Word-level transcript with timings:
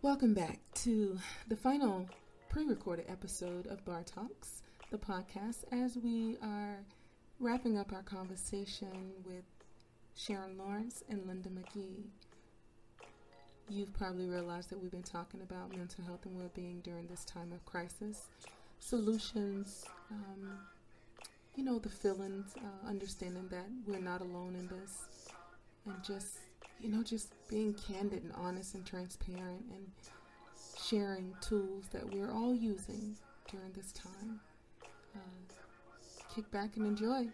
Welcome 0.00 0.32
back 0.32 0.60
to 0.84 1.18
the 1.48 1.56
final 1.56 2.08
pre 2.48 2.64
recorded 2.64 3.06
episode 3.08 3.66
of 3.66 3.84
Bar 3.84 4.04
Talks, 4.04 4.62
the 4.92 4.96
podcast, 4.96 5.64
as 5.72 5.96
we 5.96 6.36
are 6.40 6.78
wrapping 7.40 7.76
up 7.76 7.92
our 7.92 8.04
conversation 8.04 9.10
with 9.24 9.42
Sharon 10.14 10.56
Lawrence 10.56 11.02
and 11.08 11.26
Linda 11.26 11.48
McGee. 11.48 12.04
You've 13.68 13.92
probably 13.92 14.26
realized 14.26 14.70
that 14.70 14.80
we've 14.80 14.92
been 14.92 15.02
talking 15.02 15.40
about 15.42 15.76
mental 15.76 16.04
health 16.04 16.24
and 16.26 16.36
well 16.36 16.50
being 16.54 16.80
during 16.84 17.08
this 17.08 17.24
time 17.24 17.50
of 17.52 17.64
crisis, 17.66 18.28
solutions, 18.78 19.84
um, 20.12 20.58
you 21.56 21.64
know, 21.64 21.80
the 21.80 21.88
feelings, 21.88 22.54
uh, 22.56 22.88
understanding 22.88 23.48
that 23.50 23.66
we're 23.84 23.98
not 23.98 24.20
alone 24.20 24.54
in 24.54 24.68
this, 24.68 25.28
and 25.86 25.96
just, 26.04 26.38
you 26.80 26.88
know, 26.88 27.02
just 27.02 27.34
being 27.48 27.74
candid 27.74 28.22
and 28.22 28.32
honest 28.34 28.74
and 28.74 28.86
transparent 28.86 29.64
and 29.72 29.86
sharing 30.80 31.34
tools 31.40 31.86
that 31.92 32.08
we're 32.12 32.30
all 32.30 32.54
using 32.54 33.16
during 33.50 33.72
this 33.72 33.92
time. 33.92 34.40
Uh, 35.14 35.18
kick 36.34 36.50
back 36.50 36.76
and 36.76 36.86
enjoy. 36.86 37.26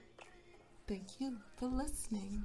Thank 0.87 1.21
you 1.21 1.37
for 1.57 1.67
listening. 1.69 2.45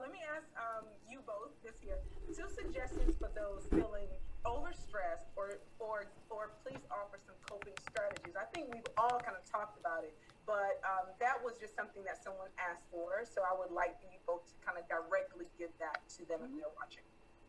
Let 0.00 0.12
me 0.12 0.18
ask 0.34 0.46
um, 0.56 0.86
you 1.10 1.18
both 1.26 1.50
this 1.64 1.74
here 1.82 1.98
two 2.36 2.48
suggestions 2.54 3.14
for 3.18 3.30
those 3.34 3.64
feeling 3.70 4.08
overstressed, 4.44 5.26
or 5.36 5.58
or 5.78 6.06
or 6.30 6.50
please 6.62 6.82
offer 6.90 7.18
some 7.26 7.36
coping 7.48 7.74
strategies. 8.06 8.38
I 8.38 8.46
think 8.54 8.70
we've 8.72 8.86
all 8.96 9.18
kind 9.18 9.34
of 9.34 9.42
talked 9.50 9.78
about 9.78 10.04
it, 10.06 10.14
but 10.46 10.78
um, 10.86 11.10
that 11.18 11.42
was 11.42 11.58
just 11.58 11.74
something 11.74 12.02
that 12.06 12.22
someone 12.22 12.48
asked 12.58 12.86
for. 12.90 13.26
So 13.26 13.42
I 13.42 13.52
would 13.58 13.74
like 13.74 13.98
you 14.02 14.18
both 14.26 14.46
to 14.46 14.54
kind 14.62 14.78
of 14.78 14.86
directly 14.86 15.50
give 15.58 15.74
that 15.82 16.06
to 16.18 16.22
them 16.26 16.46
mm-hmm. 16.46 16.62
if 16.62 16.62
they're 16.62 16.76
watching. 16.78 17.06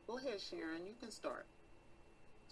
Go 0.09 0.18
ahead, 0.18 0.42
Sharon. 0.42 0.86
You 0.88 0.98
can 0.98 1.12
start. 1.12 1.46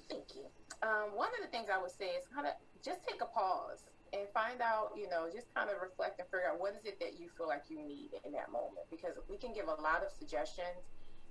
Thank 0.10 0.38
you. 0.38 0.46
Um, 0.86 1.18
one 1.18 1.34
of 1.34 1.42
the 1.42 1.50
things 1.50 1.72
I 1.72 1.82
would 1.82 1.94
say 1.94 2.14
is 2.14 2.30
kind 2.30 2.46
of 2.46 2.54
just 2.84 3.02
take 3.08 3.22
a 3.26 3.30
pause 3.32 3.90
and 4.14 4.30
find 4.38 4.62
out, 4.62 4.94
you 4.94 5.10
know, 5.10 5.26
just 5.34 5.50
kind 5.56 5.72
of 5.72 5.82
reflect 5.82 6.22
and 6.22 6.28
figure 6.30 6.46
out 6.46 6.62
what 6.62 6.78
is 6.78 6.86
it 6.86 7.02
that 7.02 7.18
you 7.18 7.26
feel 7.34 7.50
like 7.50 7.66
you 7.74 7.82
need 7.82 8.14
in 8.22 8.32
that 8.38 8.54
moment. 8.54 8.86
Because 8.94 9.18
we 9.26 9.38
can 9.40 9.50
give 9.50 9.66
a 9.66 9.82
lot 9.82 10.06
of 10.06 10.14
suggestions, 10.14 10.86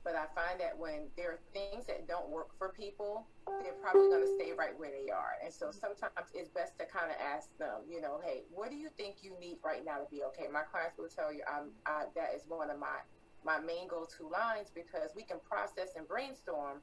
but 0.04 0.14
I 0.14 0.26
find 0.36 0.60
that 0.60 0.76
when 0.78 1.08
there 1.16 1.32
are 1.32 1.40
things 1.52 1.86
that 1.86 2.06
don't 2.06 2.28
work 2.28 2.50
for 2.58 2.68
people, 2.68 3.26
they're 3.62 3.80
probably 3.80 4.08
going 4.10 4.20
to 4.20 4.34
stay 4.36 4.52
right 4.52 4.78
where 4.78 4.90
they 4.92 5.10
are. 5.10 5.40
And 5.42 5.52
so 5.52 5.70
sometimes 5.72 6.28
it's 6.34 6.50
best 6.50 6.78
to 6.78 6.84
kind 6.84 7.10
of 7.10 7.16
ask 7.16 7.56
them, 7.58 7.88
you 7.88 8.02
know, 8.02 8.20
hey, 8.22 8.44
what 8.52 8.70
do 8.70 8.76
you 8.76 8.90
think 8.98 9.16
you 9.22 9.32
need 9.40 9.58
right 9.64 9.84
now 9.84 9.98
to 9.98 10.06
be 10.10 10.22
okay? 10.24 10.44
My 10.52 10.62
clients 10.62 10.98
will 10.98 11.08
tell 11.08 11.32
you, 11.32 11.40
I'm, 11.48 11.72
I, 11.86 12.04
that 12.14 12.36
is 12.36 12.42
one 12.46 12.70
of 12.70 12.78
my 12.78 13.00
my 13.44 13.60
main 13.60 13.86
go-to 13.88 14.26
lines 14.28 14.72
because 14.74 15.10
we 15.14 15.22
can 15.22 15.36
process 15.46 15.90
and 15.96 16.08
brainstorm 16.08 16.80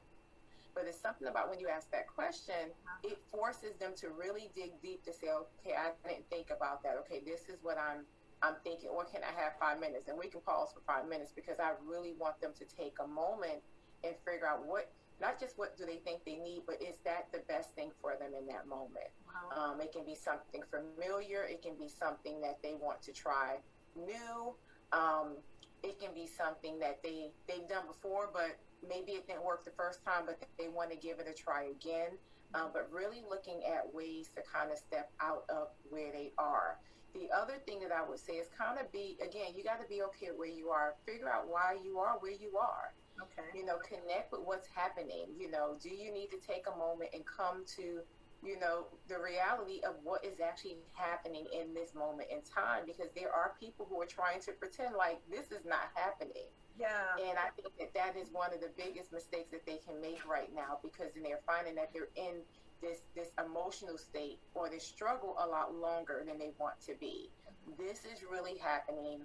but 0.74 0.84
it's 0.86 1.00
something 1.00 1.28
about 1.28 1.50
when 1.50 1.58
you 1.58 1.68
ask 1.68 1.90
that 1.90 2.06
question 2.06 2.70
it 3.02 3.18
forces 3.30 3.74
them 3.80 3.92
to 3.96 4.10
really 4.10 4.50
dig 4.54 4.70
deep 4.80 5.02
to 5.04 5.12
say 5.12 5.26
okay 5.28 5.76
i 5.76 5.90
didn't 6.08 6.24
think 6.30 6.48
about 6.54 6.82
that 6.82 6.94
okay 6.96 7.20
this 7.26 7.48
is 7.48 7.58
what 7.62 7.76
i'm 7.78 8.06
i'm 8.42 8.54
thinking 8.64 8.88
or 8.88 9.04
can 9.04 9.22
i 9.22 9.40
have 9.40 9.52
five 9.60 9.80
minutes 9.80 10.08
and 10.08 10.18
we 10.18 10.28
can 10.28 10.40
pause 10.40 10.70
for 10.72 10.80
five 10.86 11.08
minutes 11.08 11.32
because 11.34 11.58
i 11.60 11.72
really 11.84 12.14
want 12.18 12.40
them 12.40 12.52
to 12.58 12.64
take 12.64 12.94
a 13.02 13.06
moment 13.06 13.62
and 14.04 14.14
figure 14.26 14.46
out 14.46 14.66
what 14.66 14.90
not 15.20 15.38
just 15.38 15.58
what 15.58 15.76
do 15.76 15.86
they 15.86 15.96
think 16.04 16.24
they 16.24 16.36
need 16.36 16.62
but 16.66 16.80
is 16.82 16.96
that 17.04 17.28
the 17.32 17.40
best 17.48 17.74
thing 17.74 17.90
for 18.00 18.16
them 18.18 18.32
in 18.38 18.46
that 18.46 18.66
moment 18.66 19.10
wow. 19.26 19.72
um, 19.72 19.80
it 19.80 19.92
can 19.92 20.04
be 20.04 20.14
something 20.14 20.62
familiar 20.70 21.44
it 21.44 21.62
can 21.62 21.74
be 21.78 21.88
something 21.88 22.40
that 22.40 22.58
they 22.62 22.74
want 22.74 23.00
to 23.02 23.12
try 23.12 23.56
new 23.96 24.54
um, 24.92 25.36
it 25.82 25.98
can 25.98 26.14
be 26.14 26.26
something 26.26 26.78
that 26.78 27.02
they 27.02 27.30
they've 27.48 27.68
done 27.68 27.86
before, 27.86 28.30
but 28.32 28.58
maybe 28.86 29.12
it 29.12 29.26
didn't 29.26 29.44
work 29.44 29.64
the 29.64 29.72
first 29.72 30.04
time, 30.04 30.24
but 30.26 30.38
they 30.58 30.68
want 30.68 30.90
to 30.90 30.96
give 30.96 31.18
it 31.18 31.26
a 31.28 31.32
try 31.32 31.64
again. 31.64 32.18
Um, 32.54 32.68
but 32.72 32.88
really 32.92 33.22
looking 33.28 33.62
at 33.64 33.92
ways 33.94 34.30
to 34.36 34.42
kind 34.42 34.70
of 34.70 34.76
step 34.76 35.10
out 35.20 35.44
of 35.48 35.68
where 35.88 36.12
they 36.12 36.32
are. 36.36 36.78
The 37.14 37.28
other 37.34 37.60
thing 37.66 37.80
that 37.80 37.92
I 37.92 38.08
would 38.08 38.18
say 38.18 38.34
is 38.34 38.48
kind 38.56 38.78
of 38.78 38.90
be 38.92 39.18
again, 39.20 39.52
you 39.54 39.64
got 39.64 39.80
to 39.82 39.88
be 39.88 40.02
okay 40.02 40.28
where 40.34 40.48
you 40.48 40.68
are. 40.68 40.94
Figure 41.06 41.28
out 41.28 41.48
why 41.48 41.76
you 41.84 41.98
are 41.98 42.16
where 42.20 42.32
you 42.32 42.56
are. 42.56 42.94
Okay. 43.20 43.46
You 43.54 43.66
know, 43.66 43.76
connect 43.78 44.32
with 44.32 44.40
what's 44.44 44.66
happening. 44.66 45.26
You 45.38 45.50
know, 45.50 45.76
do 45.80 45.90
you 45.90 46.12
need 46.12 46.30
to 46.30 46.38
take 46.38 46.64
a 46.72 46.76
moment 46.76 47.10
and 47.12 47.22
come 47.26 47.64
to 47.76 48.00
you 48.42 48.58
know, 48.58 48.86
the 49.08 49.14
reality 49.18 49.80
of 49.86 49.94
what 50.02 50.24
is 50.24 50.40
actually 50.40 50.76
happening 50.94 51.46
in 51.54 51.72
this 51.72 51.94
moment 51.94 52.28
in 52.30 52.42
time 52.42 52.82
because 52.86 53.06
there 53.14 53.30
are 53.30 53.54
people 53.58 53.86
who 53.88 54.02
are 54.02 54.06
trying 54.06 54.40
to 54.42 54.52
pretend 54.52 54.96
like 54.96 55.22
this 55.30 55.52
is 55.54 55.64
not 55.64 55.94
happening. 55.94 56.50
Yeah. 56.78 57.14
And 57.22 57.38
I 57.38 57.54
think 57.54 57.70
that 57.78 57.94
that 57.94 58.16
is 58.18 58.32
one 58.32 58.52
of 58.52 58.60
the 58.60 58.70
biggest 58.76 59.12
mistakes 59.12 59.50
that 59.52 59.64
they 59.64 59.78
can 59.78 60.00
make 60.00 60.26
right 60.26 60.50
now 60.52 60.82
because 60.82 61.14
then 61.14 61.22
they're 61.22 61.44
finding 61.46 61.76
that 61.76 61.94
they're 61.94 62.10
in 62.16 62.42
this 62.82 62.98
this 63.14 63.30
emotional 63.38 63.96
state 63.96 64.38
or 64.54 64.68
this 64.68 64.84
struggle 64.84 65.36
a 65.38 65.46
lot 65.46 65.74
longer 65.74 66.22
than 66.26 66.38
they 66.38 66.50
want 66.58 66.74
to 66.86 66.94
be. 67.00 67.30
This 67.78 68.04
is 68.04 68.22
really 68.28 68.58
happening. 68.58 69.22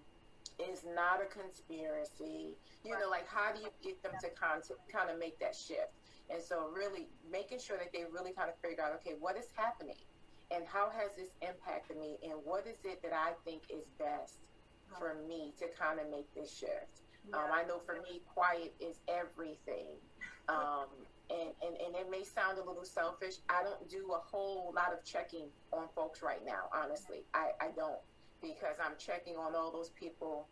Is 0.58 0.86
not 0.96 1.22
a 1.22 1.26
conspiracy. 1.26 2.56
You 2.84 2.94
right. 2.94 3.02
know, 3.02 3.10
like 3.10 3.28
how 3.28 3.52
do 3.54 3.62
you 3.62 3.70
get 3.84 4.02
them 4.02 4.14
to 4.22 4.30
kind 4.30 4.62
of, 4.62 4.78
kind 4.92 5.10
of 5.12 5.20
make 5.20 5.38
that 5.40 5.56
shift? 5.56 5.92
And 6.30 6.42
so, 6.42 6.70
really 6.74 7.08
making 7.30 7.60
sure 7.60 7.78
that 7.78 7.92
they 7.94 8.06
really 8.12 8.34
kind 8.34 8.50
of 8.50 8.56
figure 8.58 8.84
out, 8.84 8.94
okay, 8.96 9.16
what 9.20 9.38
is 9.38 9.48
happening, 9.56 10.02
and 10.50 10.66
how 10.66 10.90
has 10.90 11.12
this 11.16 11.30
impacted 11.42 11.98
me, 11.98 12.18
and 12.24 12.34
what 12.44 12.66
is 12.66 12.78
it 12.86 13.02
that 13.04 13.14
I 13.14 13.34
think 13.46 13.64
is 13.70 13.86
best 14.00 14.40
for 14.98 15.16
me 15.28 15.54
to 15.60 15.66
kind 15.78 16.00
of 16.00 16.10
make 16.10 16.34
this 16.34 16.52
shift. 16.52 17.04
Yeah. 17.30 17.38
Um, 17.38 17.52
I 17.54 17.64
know 17.64 17.80
for 17.86 17.96
me, 17.96 18.22
quiet 18.34 18.74
is 18.80 19.00
everything. 19.08 20.00
Um, 20.50 20.88
and, 21.30 21.50
and, 21.62 21.76
and 21.86 21.96
it 21.96 22.10
may 22.10 22.24
sound 22.24 22.58
a 22.58 22.64
little 22.64 22.86
selfish. 22.86 23.36
I 23.50 23.64
don't 23.64 23.90
do 23.90 24.14
a 24.14 24.20
whole 24.20 24.72
lot 24.76 24.94
of 24.94 25.04
checking 25.04 25.48
on 25.74 25.88
folks 25.94 26.22
right 26.22 26.46
now, 26.46 26.70
honestly. 26.74 27.24
I, 27.34 27.52
I 27.60 27.70
don't 27.76 28.00
because 28.42 28.78
I'm 28.84 28.94
checking 28.98 29.36
on 29.36 29.56
all 29.56 29.72
those 29.72 29.90
people 29.90 30.48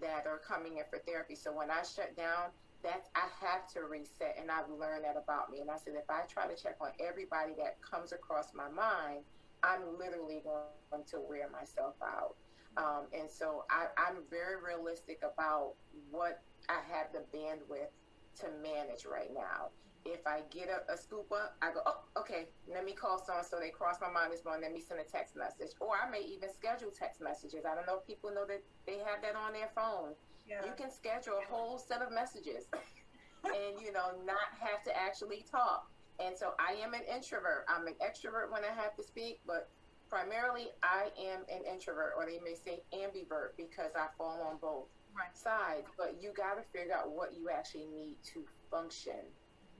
that 0.00 0.26
are 0.26 0.38
coming 0.38 0.78
in 0.78 0.84
for 0.88 0.98
therapy. 1.00 1.34
So 1.34 1.52
when 1.52 1.70
I 1.70 1.82
shut 1.82 2.16
down, 2.16 2.50
that 2.82 3.08
I 3.14 3.28
have 3.44 3.68
to 3.74 3.84
reset, 3.84 4.36
and 4.40 4.50
I've 4.50 4.70
learned 4.70 5.04
that 5.04 5.16
about 5.16 5.50
me. 5.50 5.60
And 5.60 5.70
I 5.70 5.76
said, 5.76 5.94
if 5.96 6.08
I 6.08 6.22
try 6.32 6.46
to 6.46 6.60
check 6.60 6.76
on 6.80 6.90
everybody 6.98 7.52
that 7.58 7.76
comes 7.82 8.12
across 8.12 8.54
my 8.54 8.68
mind, 8.68 9.20
I'm 9.62 9.98
literally 9.98 10.42
going 10.44 11.04
to 11.04 11.20
wear 11.28 11.48
myself 11.50 11.94
out. 12.02 12.36
Um, 12.76 13.06
and 13.12 13.28
so 13.28 13.64
I, 13.68 13.86
I'm 13.98 14.22
very 14.30 14.56
realistic 14.62 15.20
about 15.20 15.74
what 16.10 16.40
I 16.68 16.80
have 16.90 17.08
the 17.12 17.20
bandwidth 17.36 17.92
to 18.38 18.46
manage 18.62 19.04
right 19.04 19.32
now. 19.34 19.70
If 20.06 20.26
I 20.26 20.40
get 20.50 20.68
a, 20.70 20.90
a 20.90 20.96
scoop 20.96 21.30
up, 21.30 21.56
I 21.60 21.72
go, 21.72 21.80
oh, 21.84 22.00
okay, 22.16 22.48
let 22.66 22.86
me 22.86 22.92
call 22.92 23.22
so 23.22 23.36
and 23.36 23.44
so. 23.44 23.60
They 23.60 23.68
cross 23.68 23.96
my 24.00 24.10
mind 24.10 24.32
this 24.32 24.44
morning. 24.46 24.62
Let 24.62 24.72
me 24.72 24.80
send 24.80 24.98
a 24.98 25.04
text 25.04 25.36
message. 25.36 25.76
Or 25.78 25.92
I 25.92 26.08
may 26.08 26.24
even 26.24 26.48
schedule 26.48 26.90
text 26.90 27.20
messages. 27.20 27.68
I 27.68 27.74
don't 27.74 27.86
know 27.86 28.00
if 28.00 28.06
people 28.06 28.32
know 28.32 28.46
that 28.48 28.62
they 28.86 28.96
have 29.04 29.20
that 29.20 29.36
on 29.36 29.52
their 29.52 29.68
phone 29.74 30.16
yeah. 30.50 30.66
You 30.66 30.72
can 30.76 30.90
schedule 30.90 31.34
a 31.38 31.46
whole 31.52 31.78
set 31.78 32.02
of 32.02 32.10
messages 32.10 32.66
and, 33.44 33.80
you 33.80 33.92
know, 33.92 34.10
not 34.26 34.50
have 34.58 34.82
to 34.84 34.96
actually 34.96 35.44
talk. 35.48 35.88
And 36.18 36.36
so 36.36 36.52
I 36.58 36.74
am 36.82 36.92
an 36.92 37.02
introvert. 37.06 37.64
I'm 37.68 37.86
an 37.86 37.94
extrovert 38.02 38.50
when 38.50 38.64
I 38.64 38.74
have 38.74 38.96
to 38.96 39.02
speak, 39.02 39.40
but 39.46 39.70
primarily 40.08 40.68
I 40.82 41.08
am 41.18 41.42
an 41.48 41.62
introvert, 41.70 42.14
or 42.16 42.26
they 42.26 42.40
may 42.42 42.54
say 42.54 42.82
ambivert 42.92 43.56
because 43.56 43.92
I 43.96 44.08
fall 44.18 44.42
on 44.42 44.58
both 44.60 44.88
right. 45.20 45.36
sides. 45.36 45.88
But 45.96 46.16
you 46.20 46.32
got 46.36 46.54
to 46.56 46.62
figure 46.72 46.94
out 46.94 47.10
what 47.10 47.32
you 47.36 47.48
actually 47.50 47.86
need 47.86 48.16
to 48.34 48.44
function 48.70 49.20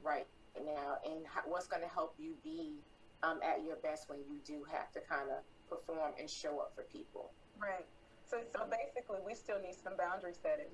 right 0.03 0.27
now 0.65 0.99
and 1.05 1.25
what's 1.47 1.67
going 1.67 1.83
to 1.83 1.89
help 1.89 2.15
you 2.19 2.35
be 2.43 2.75
um, 3.23 3.41
at 3.45 3.65
your 3.65 3.77
best 3.77 4.09
when 4.09 4.19
you 4.21 4.41
do 4.45 4.65
have 4.71 4.91
to 4.93 5.01
kind 5.01 5.29
of 5.31 5.45
perform 5.69 6.13
and 6.19 6.29
show 6.29 6.59
up 6.59 6.73
for 6.75 6.83
people. 6.85 7.31
Right. 7.61 7.87
So, 8.27 8.39
so 8.55 8.65
basically, 8.71 9.19
we 9.27 9.35
still 9.35 9.61
need 9.61 9.75
some 9.75 9.95
boundary 9.97 10.35
setting. 10.41 10.71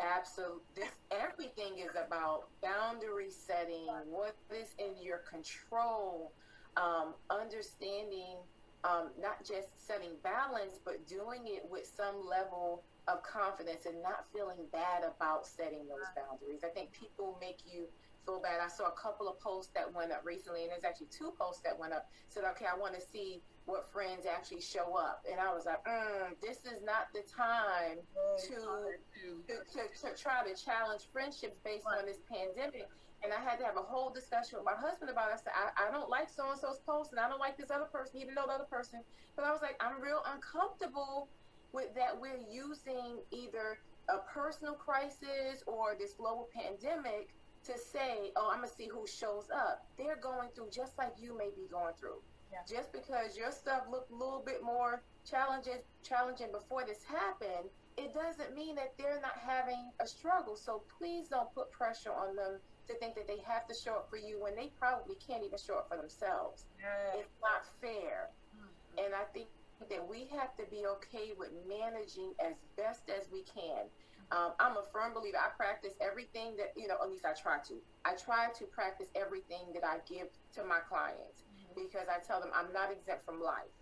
Absolutely. 0.00 0.60
This, 0.74 0.90
everything 1.10 1.78
is 1.78 1.92
about 1.92 2.48
boundary 2.62 3.30
setting, 3.30 3.86
what 4.08 4.34
is 4.50 4.74
in 4.78 5.00
your 5.00 5.18
control, 5.18 6.32
um, 6.76 7.14
understanding 7.30 8.38
um, 8.84 9.08
not 9.20 9.38
just 9.44 9.68
setting 9.86 10.10
balance, 10.22 10.78
but 10.84 11.06
doing 11.08 11.42
it 11.46 11.64
with 11.70 11.90
some 11.96 12.28
level 12.28 12.82
of 13.06 13.22
confidence 13.22 13.86
and 13.86 14.02
not 14.02 14.24
feeling 14.32 14.64
bad 14.72 15.04
about 15.04 15.46
setting 15.46 15.86
those 15.88 16.08
boundaries. 16.16 16.64
I 16.64 16.68
think 16.68 16.92
people 16.92 17.36
make 17.40 17.60
you 17.66 17.86
feel 18.24 18.40
bad. 18.40 18.60
I 18.64 18.68
saw 18.68 18.88
a 18.88 18.96
couple 18.96 19.28
of 19.28 19.38
posts 19.40 19.72
that 19.74 19.92
went 19.92 20.12
up 20.12 20.22
recently, 20.24 20.62
and 20.62 20.70
there's 20.70 20.84
actually 20.84 21.12
two 21.12 21.32
posts 21.38 21.62
that 21.62 21.78
went 21.78 21.92
up. 21.92 22.08
Said, 22.28 22.44
okay, 22.56 22.64
I 22.64 22.78
want 22.78 22.94
to 22.94 23.00
see 23.00 23.42
what 23.66 23.92
friends 23.92 24.26
actually 24.26 24.60
show 24.60 24.96
up. 24.96 25.24
And 25.30 25.40
I 25.40 25.52
was 25.52 25.64
like, 25.66 25.84
mm, 25.84 26.32
this 26.40 26.64
is 26.64 26.80
not 26.84 27.12
the 27.12 27.22
time 27.28 28.00
to, 28.48 28.56
to, 28.56 29.54
to, 29.72 29.80
to, 29.88 30.22
try 30.22 30.44
to 30.44 30.52
challenge 30.56 31.08
friendships 31.12 31.56
based 31.64 31.86
on 31.86 32.04
this 32.06 32.18
pandemic. 32.28 32.88
And 33.24 33.32
I 33.32 33.40
had 33.40 33.56
to 33.60 33.64
have 33.64 33.76
a 33.80 33.82
whole 33.82 34.12
discussion 34.12 34.60
with 34.60 34.68
my 34.68 34.76
husband 34.76 35.08
about 35.08 35.32
it. 35.32 35.40
I 35.40 35.40
said, 35.40 35.56
I, 35.56 35.88
I 35.88 35.90
don't 35.90 36.10
like 36.10 36.28
so 36.28 36.50
and 36.50 36.60
so's 36.60 36.80
post, 36.84 37.12
and 37.12 37.20
I 37.20 37.28
don't 37.28 37.40
like 37.40 37.56
this 37.56 37.70
other 37.70 37.88
person, 37.88 38.20
even 38.20 38.34
though 38.34 38.44
the 38.44 38.52
other 38.52 38.68
person. 38.68 39.00
But 39.36 39.46
I 39.46 39.50
was 39.50 39.62
like, 39.62 39.80
I'm 39.80 40.00
real 40.00 40.20
uncomfortable 40.28 41.28
with 41.74 41.94
that 41.94 42.18
we're 42.18 42.40
using 42.50 43.18
either 43.32 43.78
a 44.08 44.18
personal 44.32 44.74
crisis 44.74 45.62
or 45.66 45.96
this 45.98 46.14
global 46.14 46.48
pandemic 46.54 47.34
to 47.64 47.78
say, 47.78 48.30
oh, 48.36 48.50
I'm 48.52 48.60
gonna 48.60 48.72
see 48.72 48.88
who 48.88 49.06
shows 49.06 49.48
up. 49.54 49.86
They're 49.98 50.20
going 50.22 50.50
through 50.54 50.68
just 50.70 50.96
like 50.98 51.14
you 51.18 51.36
may 51.36 51.50
be 51.56 51.66
going 51.70 51.94
through. 51.98 52.20
Yeah. 52.52 52.58
Just 52.68 52.92
because 52.92 53.36
your 53.36 53.50
stuff 53.50 53.84
looked 53.90 54.10
a 54.10 54.14
little 54.14 54.42
bit 54.44 54.62
more 54.62 55.02
challenging 55.28 55.80
challenging 56.06 56.52
before 56.52 56.84
this 56.84 57.02
happened, 57.02 57.68
it 57.96 58.14
doesn't 58.14 58.54
mean 58.54 58.76
that 58.76 58.92
they're 58.98 59.20
not 59.20 59.38
having 59.38 59.90
a 60.00 60.06
struggle. 60.06 60.56
So 60.56 60.82
please 60.98 61.28
don't 61.28 61.52
put 61.54 61.70
pressure 61.72 62.12
on 62.12 62.36
them 62.36 62.60
to 62.86 62.94
think 62.98 63.14
that 63.14 63.26
they 63.26 63.38
have 63.46 63.66
to 63.66 63.74
show 63.74 63.94
up 63.94 64.10
for 64.10 64.18
you 64.18 64.40
when 64.40 64.54
they 64.54 64.70
probably 64.78 65.16
can't 65.26 65.42
even 65.42 65.58
show 65.58 65.78
up 65.78 65.88
for 65.88 65.96
themselves. 65.96 66.66
Yes. 66.78 67.24
It's 67.24 67.40
not 67.40 67.64
fair. 67.80 68.28
Mm-hmm. 68.54 69.04
And 69.06 69.14
I 69.14 69.24
think 69.32 69.48
that 69.90 70.08
we 70.08 70.26
have 70.36 70.56
to 70.56 70.64
be 70.70 70.86
okay 70.86 71.32
with 71.38 71.50
managing 71.68 72.32
as 72.44 72.54
best 72.76 73.10
as 73.10 73.28
we 73.32 73.42
can. 73.42 73.86
Um, 74.32 74.52
I'm 74.58 74.76
a 74.76 74.82
firm 74.92 75.12
believer. 75.12 75.36
I 75.36 75.50
practice 75.56 75.92
everything 76.00 76.56
that, 76.56 76.72
you 76.76 76.88
know, 76.88 76.96
at 77.02 77.10
least 77.10 77.24
I 77.26 77.34
try 77.34 77.58
to. 77.68 77.74
I 78.04 78.14
try 78.14 78.48
to 78.58 78.64
practice 78.64 79.08
everything 79.14 79.72
that 79.74 79.84
I 79.84 79.98
give 80.08 80.28
to 80.54 80.64
my 80.64 80.78
clients 80.88 81.44
because 81.74 82.08
I 82.08 82.24
tell 82.24 82.40
them 82.40 82.50
I'm 82.54 82.72
not 82.72 82.90
exempt 82.90 83.26
from 83.26 83.42
life. 83.42 83.74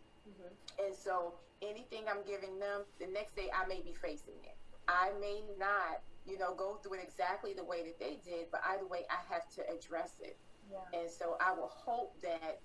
And 0.84 0.94
so 0.94 1.34
anything 1.60 2.04
I'm 2.08 2.24
giving 2.26 2.58
them, 2.58 2.82
the 2.98 3.06
next 3.06 3.36
day 3.36 3.50
I 3.54 3.66
may 3.66 3.80
be 3.80 3.94
facing 3.94 4.38
it. 4.42 4.56
I 4.88 5.12
may 5.20 5.42
not, 5.58 6.02
you 6.26 6.38
know, 6.38 6.54
go 6.54 6.78
through 6.82 6.94
it 6.94 7.00
exactly 7.02 7.54
the 7.54 7.64
way 7.64 7.84
that 7.84 7.98
they 7.98 8.18
did, 8.24 8.46
but 8.50 8.60
either 8.70 8.86
way, 8.86 9.04
I 9.10 9.20
have 9.32 9.48
to 9.56 9.62
address 9.70 10.14
it. 10.20 10.36
Yeah. 10.70 11.00
And 11.00 11.10
so 11.10 11.36
I 11.40 11.52
will 11.52 11.70
hope 11.70 12.20
that 12.22 12.60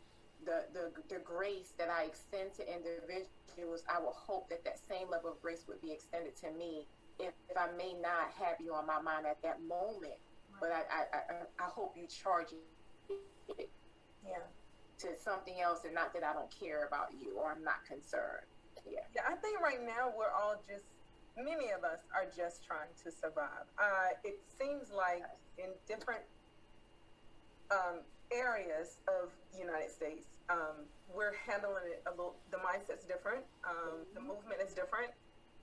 the, 0.45 0.65
the, 0.73 0.91
the 1.09 1.19
grace 1.21 1.73
that 1.77 1.89
I 1.89 2.03
extend 2.03 2.53
to 2.55 2.63
individuals, 2.65 3.83
I 3.89 3.99
will 3.99 4.15
hope 4.15 4.49
that 4.49 4.63
that 4.65 4.79
same 4.79 5.09
level 5.09 5.31
of 5.31 5.41
grace 5.41 5.65
would 5.67 5.81
be 5.81 5.91
extended 5.91 6.35
to 6.37 6.51
me 6.51 6.87
if, 7.19 7.33
if 7.49 7.57
I 7.57 7.71
may 7.77 7.93
not 7.93 8.31
have 8.33 8.57
you 8.59 8.73
on 8.73 8.85
my 8.85 9.01
mind 9.01 9.25
at 9.25 9.41
that 9.43 9.61
moment. 9.61 10.19
But 10.59 10.71
I, 10.71 10.81
I, 10.89 11.01
I, 11.13 11.65
I 11.65 11.69
hope 11.69 11.93
you 11.95 12.07
charge 12.07 12.47
it 12.49 13.69
Yeah. 14.25 14.39
to 14.99 15.15
something 15.17 15.59
else 15.61 15.85
and 15.85 15.93
not 15.93 16.13
that 16.13 16.23
I 16.23 16.33
don't 16.33 16.51
care 16.51 16.87
about 16.87 17.13
you 17.13 17.37
or 17.37 17.51
I'm 17.51 17.63
not 17.63 17.85
concerned. 17.87 18.45
Yeah. 18.85 19.01
Yeah, 19.15 19.23
I 19.27 19.35
think 19.35 19.59
right 19.61 19.81
now 19.85 20.13
we're 20.15 20.31
all 20.31 20.55
just, 20.67 20.85
many 21.35 21.69
of 21.71 21.83
us 21.83 21.99
are 22.15 22.25
just 22.35 22.65
trying 22.65 22.89
to 23.03 23.11
survive. 23.11 23.65
Uh, 23.77 24.09
it 24.23 24.39
seems 24.59 24.89
like 24.91 25.23
in 25.57 25.69
different 25.87 26.21
um, 27.71 28.01
areas 28.31 28.97
of 29.07 29.29
the 29.53 29.59
United 29.59 29.91
States, 29.91 30.27
um, 30.49 30.87
we're 31.13 31.35
handling 31.45 31.87
it 31.87 32.03
a 32.07 32.11
little, 32.11 32.35
the 32.51 32.57
mindset's 32.57 33.05
different, 33.05 33.43
um, 33.63 34.03
the 34.13 34.21
movement 34.21 34.61
is 34.63 34.73
different. 34.73 35.11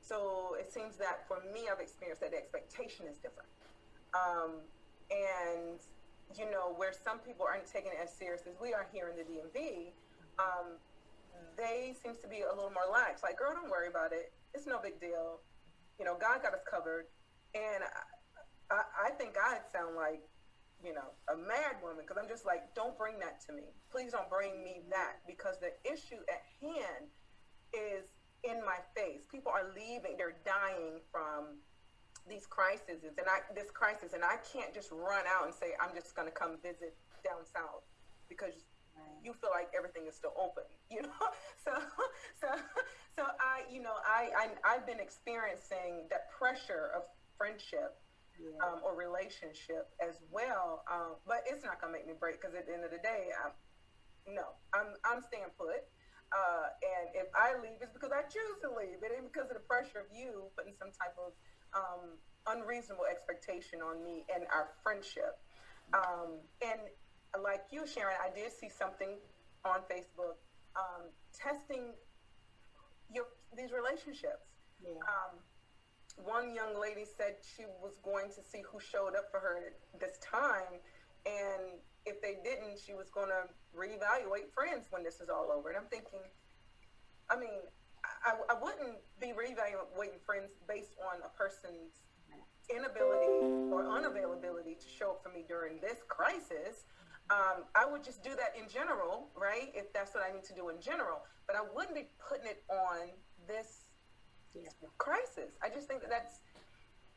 So 0.01 0.57
it 0.59 0.73
seems 0.73 0.97
that 0.97 1.25
for 1.27 1.41
me, 1.53 1.69
I've 1.73 1.81
experienced 1.81 2.21
that 2.21 2.33
the 2.33 2.37
expectation 2.37 3.07
is 3.09 3.17
different. 3.17 3.49
Um, 4.13 4.61
and, 5.11 5.81
you 6.37 6.51
know, 6.51 6.77
where 6.77 6.93
some 6.93 7.19
people 7.19 7.47
aren't 7.49 7.67
taking 7.67 7.93
it 7.93 8.01
as 8.03 8.13
serious 8.13 8.43
as 8.47 8.61
we 8.61 8.75
are 8.75 8.87
here 8.93 9.09
in 9.09 9.17
the 9.17 9.25
DMV, 9.25 9.93
um, 10.39 10.77
they 11.57 11.95
seems 12.03 12.19
to 12.19 12.29
be 12.29 12.43
a 12.43 12.53
little 12.53 12.73
more 12.73 12.89
lax. 12.93 13.23
Like, 13.23 13.39
girl, 13.39 13.55
don't 13.55 13.71
worry 13.71 13.89
about 13.89 14.13
it. 14.13 14.33
It's 14.53 14.67
no 14.67 14.79
big 14.79 15.01
deal. 15.01 15.41
You 15.99 16.05
know, 16.05 16.17
God 16.21 16.43
got 16.43 16.53
us 16.53 16.65
covered. 16.69 17.07
And 17.55 17.83
I, 17.83 18.75
I, 18.75 19.09
I 19.09 19.11
think 19.11 19.35
I 19.39 19.59
sound 19.73 19.97
like, 19.97 20.23
you 20.85 20.93
know, 20.93 21.17
a 21.33 21.37
mad 21.37 21.81
woman 21.83 22.05
because 22.05 22.21
I'm 22.21 22.29
just 22.29 22.45
like, 22.45 22.75
don't 22.75 22.97
bring 22.97 23.19
that 23.21 23.41
to 23.49 23.53
me. 23.53 23.73
Please 23.91 24.13
don't 24.13 24.29
bring 24.29 24.63
me 24.63 24.85
that 24.91 25.25
because 25.27 25.57
the 25.59 25.73
issue 25.83 26.21
at 26.29 26.45
hand 26.61 27.09
is 27.73 28.05
in 28.45 28.61
my 28.61 28.79
face. 28.95 29.25
People 29.31 29.51
are 29.51 29.73
leaving. 29.73 30.17
They're 30.21 30.37
dying 30.45 31.01
from 31.11 31.59
these 32.29 32.47
crises 32.47 33.05
and 33.05 33.27
I 33.29 33.45
this 33.55 33.71
crisis 33.71 34.15
and 34.15 34.25
I 34.25 34.41
can't 34.41 34.73
just 34.73 34.89
run 34.91 35.25
out 35.29 35.45
and 35.45 35.53
say 35.53 35.77
I'm 35.77 35.95
just 35.95 36.17
going 36.17 36.29
to 36.29 36.33
come 36.33 36.57
visit 36.63 36.97
down 37.21 37.45
south 37.45 37.85
because 38.29 38.65
you 39.25 39.33
feel 39.33 39.51
like 39.51 39.69
everything 39.77 40.05
is 40.07 40.15
still 40.15 40.37
open, 40.37 40.65
you 40.91 41.03
know. 41.03 41.25
So, 41.65 41.73
so, 42.41 42.49
so 43.17 43.23
I, 43.41 43.65
you 43.73 43.81
know, 43.81 43.97
I, 44.05 44.29
I 44.37 44.75
I've 44.77 44.87
been 44.87 45.01
experiencing 45.01 46.05
that 46.11 46.31
pressure 46.31 46.93
of 46.95 47.03
friendship 47.37 47.97
um, 48.63 48.81
or 48.85 48.95
relationship 48.97 49.91
as 50.03 50.21
well. 50.31 50.85
Um, 50.91 51.17
but 51.27 51.45
it's 51.47 51.65
not 51.65 51.81
gonna 51.81 51.93
make 51.93 52.07
me 52.07 52.15
break 52.19 52.41
because 52.41 52.55
at 52.55 52.67
the 52.67 52.75
end 52.75 52.85
of 52.85 52.91
the 52.91 53.03
day, 53.03 53.31
I'm, 53.45 53.53
no, 54.35 54.57
I'm 54.75 54.95
I'm 55.05 55.21
staying 55.23 55.53
put. 55.59 55.85
Uh, 56.35 56.67
and 56.83 57.15
if 57.15 57.31
I 57.35 57.55
leave, 57.63 57.79
it's 57.81 57.93
because 57.95 58.11
I 58.11 58.23
choose 58.27 58.59
to 58.67 58.71
leave. 58.75 58.99
It 59.07 59.13
ain't 59.15 59.31
because 59.31 59.49
of 59.51 59.55
the 59.55 59.67
pressure 59.67 60.03
of 60.03 60.11
you 60.11 60.51
putting 60.59 60.75
some 60.75 60.91
type 60.91 61.15
of 61.15 61.31
um, 61.77 62.19
unreasonable 62.51 63.07
expectation 63.07 63.79
on 63.83 64.03
me 64.03 64.27
and 64.35 64.45
our 64.51 64.75
friendship. 64.83 65.39
Um, 65.95 66.43
and 66.65 66.81
like 67.39 67.71
you, 67.71 67.87
Sharon, 67.87 68.17
I 68.19 68.35
did 68.35 68.51
see 68.51 68.69
something 68.69 69.15
on 69.65 69.87
Facebook 69.87 70.43
um, 70.75 71.07
testing 71.31 71.95
your 73.13 73.27
these 73.57 73.71
relationships. 73.71 74.51
Yeah. 74.83 74.99
Um, 75.07 75.39
one 76.17 76.55
young 76.55 76.79
lady 76.81 77.05
said 77.05 77.37
she 77.43 77.65
was 77.83 77.99
going 78.05 78.31
to 78.31 78.43
see 78.43 78.63
who 78.63 78.79
showed 78.81 79.15
up 79.17 79.31
for 79.31 79.41
her 79.41 79.75
this 79.99 80.19
time, 80.19 80.81
and 81.27 81.81
if 82.07 82.21
they 82.21 82.37
didn't, 82.45 82.79
she 82.79 82.95
was 82.95 83.11
going 83.11 83.29
to 83.29 83.49
reevaluate 83.77 84.53
friends 84.53 84.87
when 84.91 85.03
this 85.03 85.21
is 85.21 85.29
all 85.29 85.51
over. 85.51 85.71
And 85.71 85.79
I'm 85.79 85.89
thinking, 85.91 86.21
I 87.31 87.37
mean, 87.37 87.65
I, 88.25 88.37
I 88.53 88.55
wouldn't 88.61 89.01
be 89.21 89.33
reevaluating 89.33 90.21
friends 90.25 90.53
based 90.69 90.95
on 91.01 91.21
a 91.25 91.31
person's 91.37 92.05
inability 92.69 93.73
or 93.73 93.85
unavailability 93.85 94.79
to 94.79 94.89
show 94.89 95.13
up 95.13 95.23
for 95.23 95.31
me 95.31 95.45
during 95.47 95.81
this 95.81 95.99
crisis. 96.09 96.85
Um, 97.31 97.65
I 97.75 97.87
would 97.91 98.05
just 98.05 98.23
do 98.23 98.31
that 98.37 98.53
in 98.61 98.69
general, 98.69 99.29
right? 99.35 99.73
If 99.75 99.93
that's 99.93 100.15
what 100.15 100.25
I 100.29 100.33
need 100.33 100.45
to 100.45 100.55
do 100.55 100.69
in 100.69 100.81
general. 100.81 101.25
But 101.47 101.57
I 101.57 101.63
wouldn't 101.75 101.95
be 101.95 102.09
putting 102.29 102.47
it 102.47 102.63
on 102.69 103.09
this. 103.49 103.84
Crisis. 104.99 105.57
I 105.63 105.69
just 105.69 105.89
think 105.89 106.03
that 106.03 106.11
that's 106.11 106.41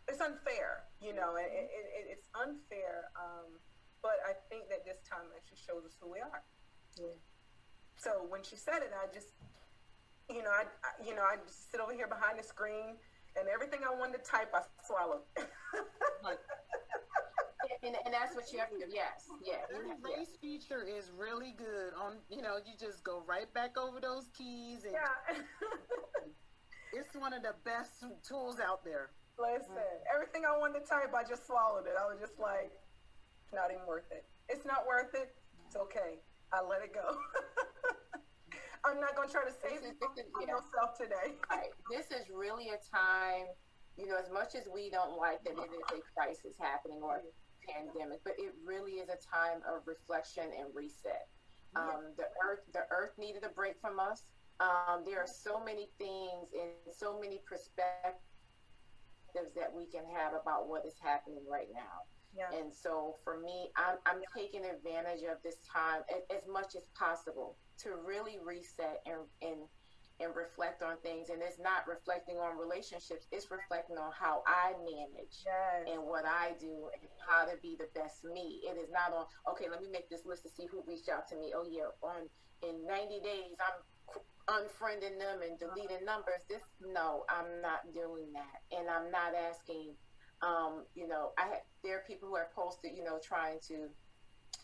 it's 0.08 0.22
unfair, 0.22 0.88
you 1.04 1.12
know, 1.14 1.36
and 1.36 1.46
it, 1.52 1.68
it, 1.68 2.06
it's 2.16 2.28
unfair. 2.32 3.12
Um, 3.20 3.60
but 4.02 4.24
I 4.24 4.34
think 4.48 4.70
that 4.72 4.86
this 4.88 5.04
time 5.04 5.28
actually 5.36 5.60
shows 5.60 5.84
us 5.84 6.00
who 6.00 6.08
we 6.08 6.20
are. 6.24 6.42
Yeah. 6.96 7.18
So 7.98 8.24
when 8.30 8.44
she 8.44 8.56
said 8.56 8.86
it, 8.86 8.96
I 8.96 9.12
just, 9.12 9.36
you 10.30 10.44
know, 10.44 10.54
I, 10.54 10.64
I 10.64 10.90
you 11.04 11.16
know, 11.16 11.26
I 11.28 11.36
just 11.44 11.72
sit 11.72 11.82
over 11.82 11.92
here 11.92 12.08
behind 12.08 12.40
the 12.40 12.46
screen, 12.46 12.96
and 13.36 13.50
everything 13.52 13.82
I 13.84 13.94
wanted 13.94 14.24
to 14.24 14.24
type, 14.24 14.54
I 14.54 14.64
swallowed. 14.86 15.28
And, 17.84 17.96
and 18.06 18.14
that's 18.14 18.36
what 18.36 18.52
you 18.52 18.60
have 18.60 18.70
to 18.72 18.78
do. 18.78 18.86
Yes. 18.90 19.30
Yeah. 19.46 19.64
That 19.70 19.86
yeah. 20.04 20.24
feature 20.42 20.84
is 20.84 21.12
really 21.16 21.54
good. 21.58 21.94
On 21.94 22.16
you 22.30 22.42
know, 22.42 22.58
you 22.58 22.74
just 22.80 23.04
go 23.04 23.24
right 23.28 23.52
back 23.54 23.78
over 23.78 24.02
those 24.02 24.28
keys, 24.36 24.84
and 24.84 24.94
yeah. 24.94 25.38
it's 26.98 27.16
one 27.16 27.34
of 27.34 27.42
the 27.44 27.54
best 27.64 28.04
tools 28.28 28.58
out 28.60 28.84
there. 28.84 29.12
Listen, 29.38 29.86
everything 30.14 30.44
I 30.50 30.58
wanted 30.58 30.82
to 30.82 30.86
type, 30.90 31.14
I 31.14 31.22
just 31.24 31.46
swallowed 31.46 31.86
it. 31.86 31.94
I 31.94 32.06
was 32.10 32.18
just 32.20 32.40
like, 32.42 32.74
not 33.54 33.70
even 33.70 33.86
worth 33.86 34.10
it. 34.12 34.26
It's 34.50 34.66
not 34.66 34.88
worth 34.90 35.14
it. 35.14 35.30
It's 35.66 35.76
okay. 35.78 36.18
I 36.52 36.64
let 36.66 36.82
it 36.82 36.94
go. 36.94 37.06
I'm 38.86 39.02
not 39.02 39.16
gonna 39.16 39.28
try 39.30 39.44
to 39.44 39.52
save 39.52 39.84
This 39.84 39.92
it 39.92 40.00
is- 40.00 40.00
this 40.16 40.26
is- 40.26 40.32
for 40.32 40.42
yeah. 40.42 40.54
myself 40.58 40.98
today. 40.98 41.36
Right. 41.52 41.70
This 41.92 42.10
is 42.12 42.30
really 42.34 42.70
a 42.70 42.80
time, 42.90 43.48
you 43.98 44.08
know, 44.08 44.16
as 44.18 44.30
much 44.32 44.56
as 44.56 44.66
we 44.72 44.90
don't 44.90 45.18
like 45.18 45.44
that 45.44 45.54
it 45.60 45.70
is 45.72 45.86
a 45.92 46.02
crisis 46.16 46.56
happening 46.60 47.02
or 47.04 47.20
a 47.20 47.24
pandemic, 47.68 48.24
but 48.24 48.34
it 48.40 48.56
really 48.64 49.04
is 49.04 49.10
a 49.10 49.20
time 49.20 49.60
of 49.68 49.84
reflection 49.86 50.46
and 50.58 50.74
reset. 50.74 51.28
Um, 51.76 52.16
the 52.16 52.26
earth, 52.48 52.64
the 52.74 52.88
earth 52.90 53.12
needed 53.20 53.44
a 53.44 53.50
break 53.50 53.76
from 53.82 54.00
us. 54.00 54.24
Um, 54.60 55.04
there 55.06 55.20
are 55.20 55.28
so 55.28 55.64
many 55.64 55.90
things 55.98 56.50
and 56.54 56.72
so 56.96 57.20
many 57.20 57.42
perspectives 57.48 58.20
that 59.56 59.72
we 59.74 59.86
can 59.86 60.04
have 60.16 60.34
about 60.34 60.68
what 60.68 60.86
is 60.86 60.96
happening 61.02 61.44
right 61.50 61.70
now. 61.74 62.08
Yeah. 62.36 62.50
And 62.58 62.74
so 62.74 63.16
for 63.24 63.40
me, 63.40 63.72
I'm, 63.78 63.98
I'm 64.06 64.22
taking 64.36 64.66
advantage 64.66 65.24
of 65.24 65.38
this 65.44 65.58
time 65.66 66.02
as, 66.10 66.24
as 66.36 66.44
much 66.48 66.76
as 66.76 66.90
possible 66.98 67.58
to 67.80 67.96
really 68.06 68.38
reset 68.44 69.02
and, 69.06 69.22
and 69.42 69.62
and 70.20 70.34
reflect 70.36 70.82
on 70.82 70.98
things. 71.06 71.30
And 71.30 71.42
it's 71.46 71.60
not 71.60 71.86
reflecting 71.88 72.38
on 72.38 72.58
relationships; 72.58 73.28
it's 73.32 73.50
reflecting 73.52 73.98
on 73.98 74.12
how 74.18 74.42
I 74.48 74.74
manage 74.82 75.46
Yes. 75.46 75.86
and 75.94 76.04
what 76.04 76.26
I 76.26 76.54
do 76.60 76.90
and 77.00 77.10
how 77.22 77.46
to 77.46 77.56
be 77.62 77.78
the 77.78 77.88
best 77.94 78.24
me. 78.26 78.62
It 78.66 78.78
is 78.82 78.90
not 78.90 79.14
on 79.14 79.26
okay. 79.52 79.70
Let 79.70 79.82
me 79.82 79.90
make 79.92 80.10
this 80.10 80.26
list 80.26 80.44
to 80.44 80.50
see 80.50 80.66
who 80.66 80.84
reached 80.88 81.10
out 81.10 81.28
to 81.30 81.36
me. 81.38 81.54
Oh 81.56 81.66
yeah, 81.70 81.94
on 82.02 82.30
in 82.66 82.86
90 82.88 83.22
days 83.22 83.54
I'm 83.62 83.78
unfriending 84.50 85.20
them 85.20 85.42
and 85.42 85.60
deleting 85.60 86.06
numbers. 86.06 86.42
This 86.50 86.62
no, 86.82 87.24
I'm 87.30 87.62
not 87.62 87.94
doing 87.94 88.32
that, 88.34 88.78
and 88.78 88.90
I'm 88.90 89.12
not 89.12 89.34
asking. 89.36 89.94
Um, 90.44 90.86
you 90.94 91.08
know, 91.08 91.32
I 91.40 91.48
had, 91.48 91.62
there 91.84 91.98
are 91.98 92.04
people 92.06 92.30
who 92.30 92.36
have 92.36 92.54
posted, 92.54 92.92
you 92.96 93.04
know, 93.04 93.18
trying 93.24 93.58
to 93.70 93.90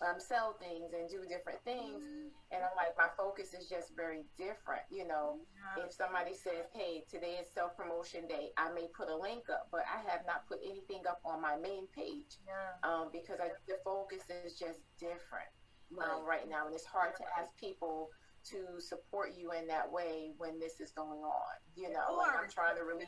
um, 0.06 0.20
sell 0.20 0.54
things 0.62 0.94
and 0.94 1.10
do 1.10 1.26
different 1.28 1.58
things. 1.66 2.04
And 2.52 2.62
I'm 2.62 2.76
like, 2.78 2.94
my 2.96 3.10
focus 3.18 3.56
is 3.56 3.68
just 3.68 3.96
very 3.96 4.22
different. 4.38 4.86
You 4.92 5.08
know, 5.08 5.40
Yeah. 5.50 5.86
if 5.86 5.94
somebody 5.94 6.36
says, 6.36 6.70
hey, 6.76 7.04
today 7.10 7.42
is 7.42 7.48
self 7.52 7.76
promotion 7.76 8.28
day, 8.28 8.52
I 8.58 8.72
may 8.72 8.88
put 8.96 9.10
a 9.10 9.16
link 9.18 9.50
up, 9.50 9.68
but 9.72 9.82
I 9.90 9.98
have 10.12 10.22
not 10.28 10.46
put 10.48 10.60
anything 10.64 11.08
up 11.10 11.20
on 11.26 11.42
my 11.42 11.56
main 11.58 11.88
page 11.96 12.38
Yeah. 12.46 12.78
um, 12.84 13.10
because 13.12 13.40
I, 13.42 13.50
the 13.68 13.78
focus 13.84 14.30
is 14.30 14.54
just 14.60 14.80
different 15.00 15.50
um, 15.98 16.24
right 16.26 16.48
now. 16.48 16.66
And 16.68 16.76
it's 16.76 16.86
hard 16.86 17.16
to 17.18 17.24
ask 17.40 17.50
people 17.58 18.10
to 18.52 18.80
support 18.80 19.32
you 19.38 19.52
in 19.52 19.68
that 19.68 19.92
way 19.92 20.32
when 20.38 20.60
this 20.60 20.80
is 20.80 20.92
going 20.92 21.22
on. 21.22 21.56
You 21.76 21.92
know, 21.92 22.18
like 22.18 22.32
I'm 22.36 22.50
trying 22.50 22.78
to 22.78 22.84
release. 22.84 23.08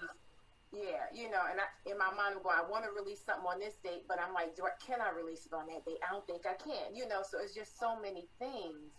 Yeah, 0.73 1.07
you 1.13 1.31
know, 1.31 1.39
and 1.47 1.61
I, 1.61 1.67
in 1.87 1.95
my 1.97 2.11
mind, 2.11 2.35
I'm 2.35 2.43
going, 2.43 2.57
I 2.57 2.67
want 2.67 2.83
to 2.83 2.91
release 2.91 3.23
something 3.23 3.47
on 3.47 3.59
this 3.63 3.79
date, 3.79 4.03
but 4.09 4.19
I'm 4.19 4.33
like, 4.33 4.57
do 4.59 4.67
I, 4.67 4.75
can 4.83 4.99
I 4.99 5.15
release 5.15 5.45
it 5.45 5.53
on 5.55 5.67
that 5.71 5.85
date? 5.85 6.03
I 6.03 6.11
don't 6.11 6.25
think 6.27 6.43
I 6.43 6.59
can. 6.59 6.91
You 6.91 7.07
know, 7.07 7.23
so 7.23 7.39
it's 7.39 7.55
just 7.55 7.79
so 7.79 7.95
many 7.95 8.27
things 8.39 8.91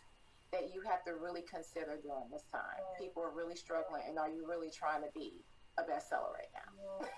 that 0.52 0.72
you 0.72 0.80
have 0.88 1.04
to 1.04 1.18
really 1.20 1.42
consider 1.42 2.00
during 2.00 2.30
this 2.32 2.48
time. 2.48 2.80
People 2.96 3.20
are 3.22 3.34
really 3.34 3.56
struggling, 3.56 4.08
and 4.08 4.16
are 4.16 4.30
you 4.30 4.46
really 4.48 4.70
trying 4.70 5.02
to 5.02 5.12
be 5.12 5.44
a 5.76 5.82
bestseller 5.82 6.32
right 6.32 6.52
now? 6.54 6.70
Yeah. 6.80 7.12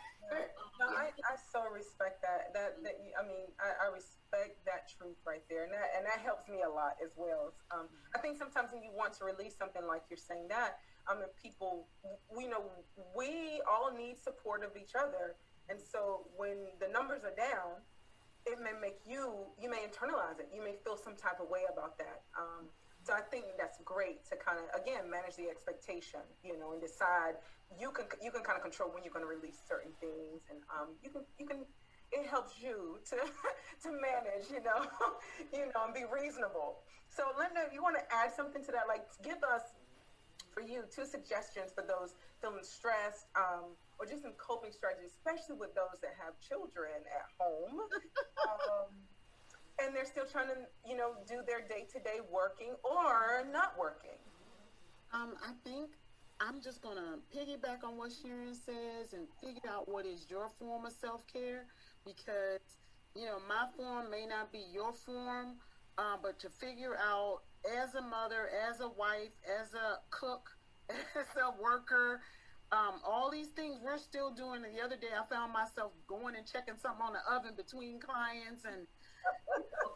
No, 0.79 0.87
I, 0.95 1.11
I 1.27 1.35
so 1.35 1.67
respect 1.75 2.23
that. 2.23 2.55
That, 2.55 2.79
that 2.85 2.95
I 3.19 3.27
mean, 3.27 3.51
I, 3.59 3.89
I 3.89 3.91
respect 3.91 4.63
that 4.63 4.87
truth 4.87 5.19
right 5.27 5.43
there, 5.51 5.65
and 5.65 5.73
that 5.73 5.91
and 5.97 6.07
that 6.07 6.23
helps 6.23 6.47
me 6.47 6.63
a 6.63 6.71
lot 6.71 6.95
as 7.03 7.11
well. 7.17 7.51
Um, 7.75 7.91
I 8.15 8.19
think 8.19 8.39
sometimes 8.39 8.71
when 8.71 8.83
you 8.83 8.95
want 8.95 9.13
to 9.19 9.25
release 9.25 9.59
something 9.59 9.83
like 9.83 10.07
you're 10.07 10.21
saying 10.21 10.47
that, 10.49 10.79
I 11.11 11.19
mean, 11.19 11.33
people, 11.35 11.89
we 12.31 12.47
know 12.47 12.63
we 13.17 13.61
all 13.67 13.91
need 13.91 14.23
support 14.23 14.63
of 14.63 14.77
each 14.79 14.95
other, 14.95 15.35
and 15.69 15.81
so 15.81 16.29
when 16.37 16.71
the 16.79 16.87
numbers 16.87 17.25
are 17.25 17.35
down, 17.35 17.83
it 18.47 18.63
may 18.63 18.77
make 18.79 19.03
you 19.03 19.51
you 19.59 19.69
may 19.69 19.83
internalize 19.83 20.39
it. 20.39 20.49
You 20.55 20.63
may 20.63 20.79
feel 20.85 20.97
some 20.97 21.17
type 21.17 21.41
of 21.41 21.49
way 21.51 21.67
about 21.67 21.99
that. 21.99 22.23
Um, 22.39 22.71
so 23.03 23.15
I 23.15 23.21
think 23.21 23.57
that's 23.57 23.79
great 23.85 24.29
to 24.31 24.37
kind 24.37 24.59
of 24.61 24.69
again 24.79 25.11
manage 25.11 25.37
the 25.37 25.49
expectation, 25.49 26.21
you 26.45 26.59
know, 26.59 26.73
and 26.73 26.81
decide 26.81 27.41
you 27.77 27.91
can 27.91 28.07
you 28.23 28.31
can 28.31 28.43
kind 28.43 28.57
of 28.57 28.63
control 28.63 28.89
when 28.95 29.05
you're 29.05 29.13
going 29.13 29.25
to 29.25 29.31
release 29.31 29.61
certain 29.69 29.93
things, 30.01 30.41
and 30.49 30.61
um, 30.73 30.97
you 31.03 31.11
can 31.11 31.23
you 31.39 31.47
can 31.47 31.67
it 32.13 32.27
helps 32.27 32.57
you 32.61 32.99
to 33.11 33.17
to 33.85 33.89
manage, 33.93 34.49
you 34.49 34.63
know, 34.65 34.89
you 35.53 35.69
know, 35.69 35.85
and 35.85 35.95
be 35.95 36.09
reasonable. 36.09 36.81
So 37.09 37.25
Linda, 37.37 37.69
you 37.73 37.83
want 37.83 37.97
to 37.97 38.05
add 38.15 38.33
something 38.33 38.65
to 38.65 38.73
that? 38.73 38.89
Like, 38.89 39.05
give 39.23 39.43
us 39.45 39.77
for 40.53 40.61
you 40.61 40.85
two 40.91 41.05
suggestions 41.05 41.71
for 41.75 41.85
those 41.85 42.17
feeling 42.41 42.65
stressed 42.65 43.29
um, 43.37 43.77
or 43.99 44.07
just 44.07 44.23
some 44.23 44.33
coping 44.39 44.73
strategies, 44.73 45.13
especially 45.13 45.57
with 45.57 45.75
those 45.75 46.01
that 46.01 46.17
have 46.17 46.35
children 46.41 47.05
at 47.05 47.27
home. 47.39 47.85
um, 48.49 48.89
and 49.79 49.95
they're 49.95 50.09
still 50.09 50.27
trying 50.27 50.49
to, 50.49 50.59
you 50.83 50.97
know, 50.97 51.15
do 51.29 51.43
their 51.47 51.63
day 51.63 51.87
to 51.93 51.99
day 52.01 52.19
working 52.31 52.75
or 52.83 53.47
not 53.53 53.79
working. 53.79 54.19
Um, 55.13 55.35
I 55.41 55.53
think 55.63 55.95
I'm 56.41 56.61
just 56.61 56.83
gonna 56.83 57.19
piggyback 57.35 57.83
on 57.83 57.97
what 57.97 58.13
Sharon 58.13 58.55
says 58.55 59.13
and 59.13 59.27
figure 59.43 59.69
out 59.69 59.89
what 59.89 60.07
is 60.07 60.27
your 60.31 60.49
form 60.59 60.87
of 60.87 60.93
self 60.93 61.27
care 61.27 61.67
because 62.07 62.61
you 63.17 63.27
know 63.27 63.39
my 63.49 63.67
form 63.77 64.11
may 64.11 64.25
not 64.25 64.53
be 64.53 64.63
your 64.73 64.93
form, 64.93 65.57
uh, 65.99 66.17
but 66.23 66.39
to 66.41 66.49
figure 66.49 66.97
out 66.97 67.41
as 67.83 67.95
a 67.97 68.03
mother, 68.03 68.49
as 68.71 68.81
a 68.81 68.89
wife, 68.89 69.35
as 69.61 69.75
a 69.75 69.99
cook, 70.11 70.49
as 70.91 71.27
a 71.43 71.61
worker. 71.61 72.21
Um, 72.71 73.01
all 73.03 73.31
these 73.31 73.49
things 73.49 73.79
we're 73.83 73.97
still 73.97 74.31
doing. 74.31 74.61
The 74.61 74.85
other 74.85 74.97
day, 74.97 75.09
I 75.19 75.25
found 75.35 75.55
myself 75.55 75.93
going 76.07 76.37
and 76.37 76.47
checking 76.47 76.77
something 76.77 77.01
on 77.01 77.15
the 77.15 77.25
oven 77.35 77.55
between 77.57 77.99
clients, 77.99 78.65
and 78.67 78.87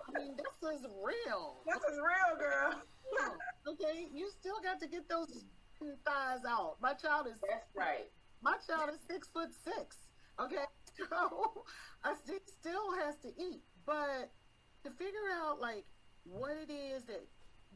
I 0.08 0.18
mean, 0.18 0.37
this 0.37 0.72
is 0.72 0.87
real. 1.04 1.61
This 1.66 1.76
is 1.76 1.99
real, 2.00 2.38
girl. 2.38 2.82
Okay, 3.68 4.08
you 4.12 4.28
still 4.40 4.56
got 4.61 4.80
to 4.80 4.88
get 4.88 5.08
those 5.08 5.44
thighs 6.04 6.44
out. 6.48 6.76
My 6.80 6.94
child 6.94 7.26
is 7.26 7.38
That's 7.40 7.70
right. 7.74 8.10
my 8.42 8.56
child 8.66 8.90
is 8.90 9.00
six 9.08 9.28
foot 9.28 9.50
six. 9.64 9.96
Okay, 10.40 10.64
so 10.96 11.64
I 12.04 12.14
still 12.46 12.92
has 13.04 13.16
to 13.22 13.28
eat, 13.28 13.62
but 13.86 14.30
to 14.84 14.90
figure 14.90 15.28
out 15.34 15.60
like 15.60 15.84
what 16.24 16.52
it 16.56 16.72
is 16.72 17.04
that 17.04 17.24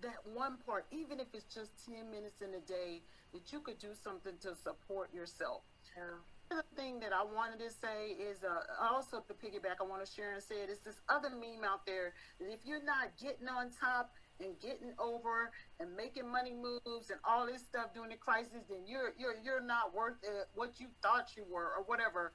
that 0.03 0.21
one 0.25 0.57
part, 0.65 0.87
even 0.91 1.21
if 1.21 1.29
it's 1.33 1.53
just 1.53 1.71
ten 1.85 2.11
minutes 2.11 2.43
in 2.43 2.55
a 2.55 2.61
day, 2.61 3.03
that 3.33 3.53
you 3.53 3.61
could 3.61 3.79
do 3.79 3.95
something 3.95 4.35
to 4.43 4.55
support 4.55 5.13
yourself. 5.13 5.63
Yeah. 5.97 6.21
The 6.49 6.63
thing 6.77 7.01
that 7.01 7.13
I 7.13 7.25
wanted 7.25 7.59
to 7.59 7.71
say 7.71 8.15
is 8.15 8.45
uh, 8.45 8.63
also 8.81 9.19
to 9.19 9.35
piggyback 9.35 9.83
on 9.83 9.89
what 9.89 10.07
Sharon 10.07 10.41
said 10.41 10.71
is 10.71 10.79
this 10.79 11.01
other 11.09 11.31
meme 11.31 11.65
out 11.65 11.85
there 11.85 12.15
that 12.39 12.53
if 12.53 12.61
you're 12.65 12.85
not 12.85 13.17
getting 13.21 13.49
on 13.49 13.71
top 13.71 14.13
and 14.41 14.59
getting 14.61 14.95
over 14.99 15.51
and 15.81 15.97
making 15.97 16.31
money 16.31 16.55
moves 16.55 17.11
and 17.11 17.21
all 17.25 17.47
this 17.47 17.63
stuff 17.63 17.95
during 17.95 18.11
the 18.11 18.17
crisis, 18.17 18.65
then 18.69 18.87
you're 18.87 19.15
you're 19.19 19.37
you're 19.43 19.61
not 19.63 19.95
worth 19.95 20.19
it, 20.23 20.49
what 20.55 20.81
you 20.81 20.89
thought 21.03 21.37
you 21.37 21.45
were 21.45 21.73
or 21.77 21.85
whatever. 21.85 22.33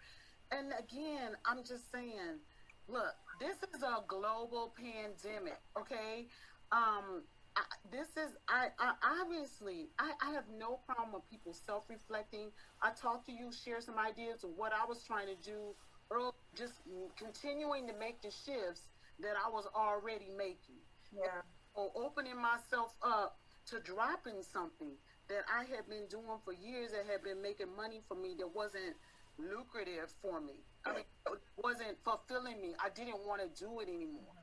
And 0.52 0.74
again, 0.78 1.38
I'm 1.46 1.64
just 1.64 1.92
saying, 1.92 2.40
look, 2.88 3.14
this 3.40 3.58
is 3.74 3.84
a 3.84 4.04
global 4.08 4.74
pandemic, 4.78 5.60
okay? 5.80 6.28
Um, 6.72 7.24
I, 7.56 7.64
this 7.92 8.18
is 8.18 8.38
I, 8.48 8.70
I 8.80 8.94
obviously 9.22 9.90
I, 10.00 10.14
I 10.22 10.32
have 10.32 10.46
no 10.50 10.78
problem 10.88 11.14
with 11.14 11.30
people 11.30 11.54
self-reflecting. 11.54 12.52
I 12.82 12.92
talked 12.92 13.26
to 13.28 13.32
you, 13.34 13.52
share 13.52 13.82
some 13.82 13.98
ideas 14.00 14.44
of 14.44 14.52
what 14.56 14.74
I 14.74 14.86
was 14.86 15.04
trying 15.04 15.28
to 15.28 15.36
do, 15.36 15.76
early, 16.12 16.32
just 16.56 16.82
continuing 17.18 17.88
to 17.88 17.94
make 17.94 18.22
the 18.22 18.32
shifts 18.32 18.90
that 19.20 19.36
I 19.36 19.50
was 19.50 19.68
already 19.76 20.30
making 20.30 20.82
Yeah. 21.12 21.42
Or 21.74 21.92
opening 21.96 22.40
myself 22.40 22.94
up 23.02 23.40
to 23.68 23.80
dropping 23.80 24.44
something 24.44 24.98
that 25.30 25.46
I 25.48 25.64
had 25.74 25.88
been 25.88 26.08
doing 26.10 26.40
for 26.44 26.54
years 26.54 26.92
that 26.92 27.06
had 27.10 27.24
been 27.24 27.42
making 27.42 27.74
money 27.76 28.02
for 28.08 28.16
me 28.16 28.36
that 28.40 28.54
wasn't 28.54 28.96
lucrative 29.38 30.12
for 30.22 30.42
me. 30.42 30.66
I 30.86 30.94
mean, 30.94 31.08
it 31.28 31.40
wasn't 31.58 31.98
fulfilling 32.04 32.62
me. 32.62 32.76
I 32.84 32.90
didn't 32.90 33.26
want 33.26 33.42
to 33.42 33.48
do 33.48 33.80
it 33.80 33.88
anymore. 33.88 34.36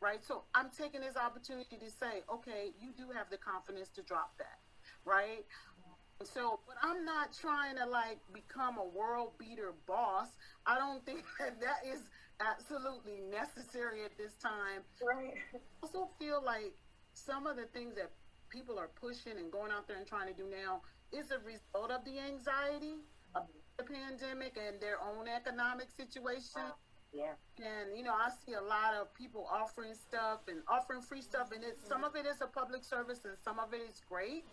Right? 0.00 0.22
So 0.22 0.44
I'm 0.54 0.68
taking 0.70 1.00
this 1.00 1.16
opportunity 1.16 1.76
to 1.78 1.90
say, 1.90 2.22
okay, 2.32 2.70
you 2.78 2.92
do 2.96 3.10
have 3.16 3.30
the 3.30 3.38
confidence 3.38 3.88
to 3.96 4.02
drop 4.02 4.36
that. 4.38 4.60
Right? 5.04 5.44
So, 6.22 6.60
but 6.66 6.76
I'm 6.82 7.04
not 7.04 7.32
trying 7.32 7.76
to 7.76 7.86
like 7.86 8.20
become 8.32 8.78
a 8.78 8.84
world 8.84 9.32
beater 9.38 9.74
boss. 9.86 10.28
I 10.66 10.78
don't 10.78 11.04
think 11.04 11.24
that 11.40 11.60
that 11.60 11.80
is 11.86 12.00
absolutely 12.40 13.20
necessary 13.30 14.04
at 14.04 14.16
this 14.16 14.34
time 14.34 14.82
Right. 15.00 15.34
also 15.82 16.08
feel 16.18 16.42
like 16.44 16.74
some 17.14 17.46
of 17.46 17.56
the 17.56 17.66
things 17.66 17.94
that 17.96 18.10
people 18.50 18.78
are 18.78 18.88
pushing 18.88 19.38
and 19.38 19.50
going 19.50 19.72
out 19.72 19.88
there 19.88 19.96
and 19.96 20.06
trying 20.06 20.28
to 20.28 20.34
do 20.34 20.48
now 20.48 20.82
is 21.12 21.30
a 21.30 21.38
result 21.40 21.90
of 21.90 22.04
the 22.04 22.18
anxiety 22.18 23.00
of 23.34 23.46
the 23.78 23.84
pandemic 23.84 24.56
and 24.56 24.80
their 24.80 25.00
own 25.00 25.28
economic 25.28 25.90
situation. 25.90 26.62
Yeah. 27.12 27.32
And 27.58 27.96
you 27.96 28.02
know, 28.02 28.12
I 28.12 28.28
see 28.44 28.54
a 28.54 28.60
lot 28.60 28.94
of 28.94 29.12
people 29.14 29.48
offering 29.50 29.94
stuff 29.94 30.40
and 30.48 30.58
offering 30.68 31.00
free 31.00 31.22
stuff, 31.22 31.52
and 31.54 31.64
it's 31.64 31.86
some 31.86 32.04
of 32.04 32.16
it 32.16 32.26
is 32.26 32.40
a 32.40 32.46
public 32.46 32.84
service 32.84 33.24
and 33.24 33.34
some 33.42 33.58
of 33.58 33.72
it 33.72 33.80
is 33.88 34.02
great. 34.08 34.44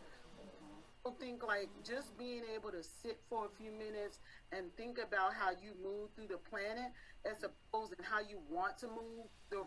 Think 1.19 1.45
like 1.45 1.67
just 1.83 2.17
being 2.17 2.43
able 2.55 2.71
to 2.71 2.81
sit 2.81 3.19
for 3.29 3.45
a 3.45 3.49
few 3.61 3.71
minutes 3.71 4.19
and 4.51 4.73
think 4.77 4.99
about 4.99 5.33
how 5.33 5.51
you 5.51 5.75
move 5.83 6.09
through 6.15 6.27
the 6.27 6.39
planet 6.49 6.91
as 7.29 7.43
opposed 7.43 7.91
to 7.97 8.03
how 8.03 8.19
you 8.19 8.39
want 8.49 8.77
to 8.79 8.87
move 8.87 9.27
the 9.49 9.63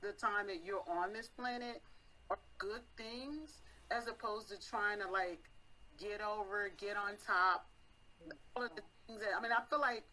the 0.00 0.12
time 0.12 0.46
that 0.48 0.64
you're 0.64 0.82
on 0.88 1.12
this 1.12 1.28
planet 1.28 1.82
are 2.30 2.38
good 2.56 2.80
things 2.96 3.60
as 3.90 4.08
opposed 4.08 4.48
to 4.48 4.56
trying 4.58 4.98
to 4.98 5.08
like 5.10 5.44
get 6.00 6.20
over, 6.20 6.72
get 6.78 6.96
on 6.96 7.20
top. 7.24 7.68
All 8.56 8.64
of 8.64 8.70
the 8.74 8.82
things 9.06 9.20
that 9.20 9.36
I 9.38 9.42
mean, 9.42 9.52
I 9.52 9.60
feel 9.68 9.80
like 9.80 10.04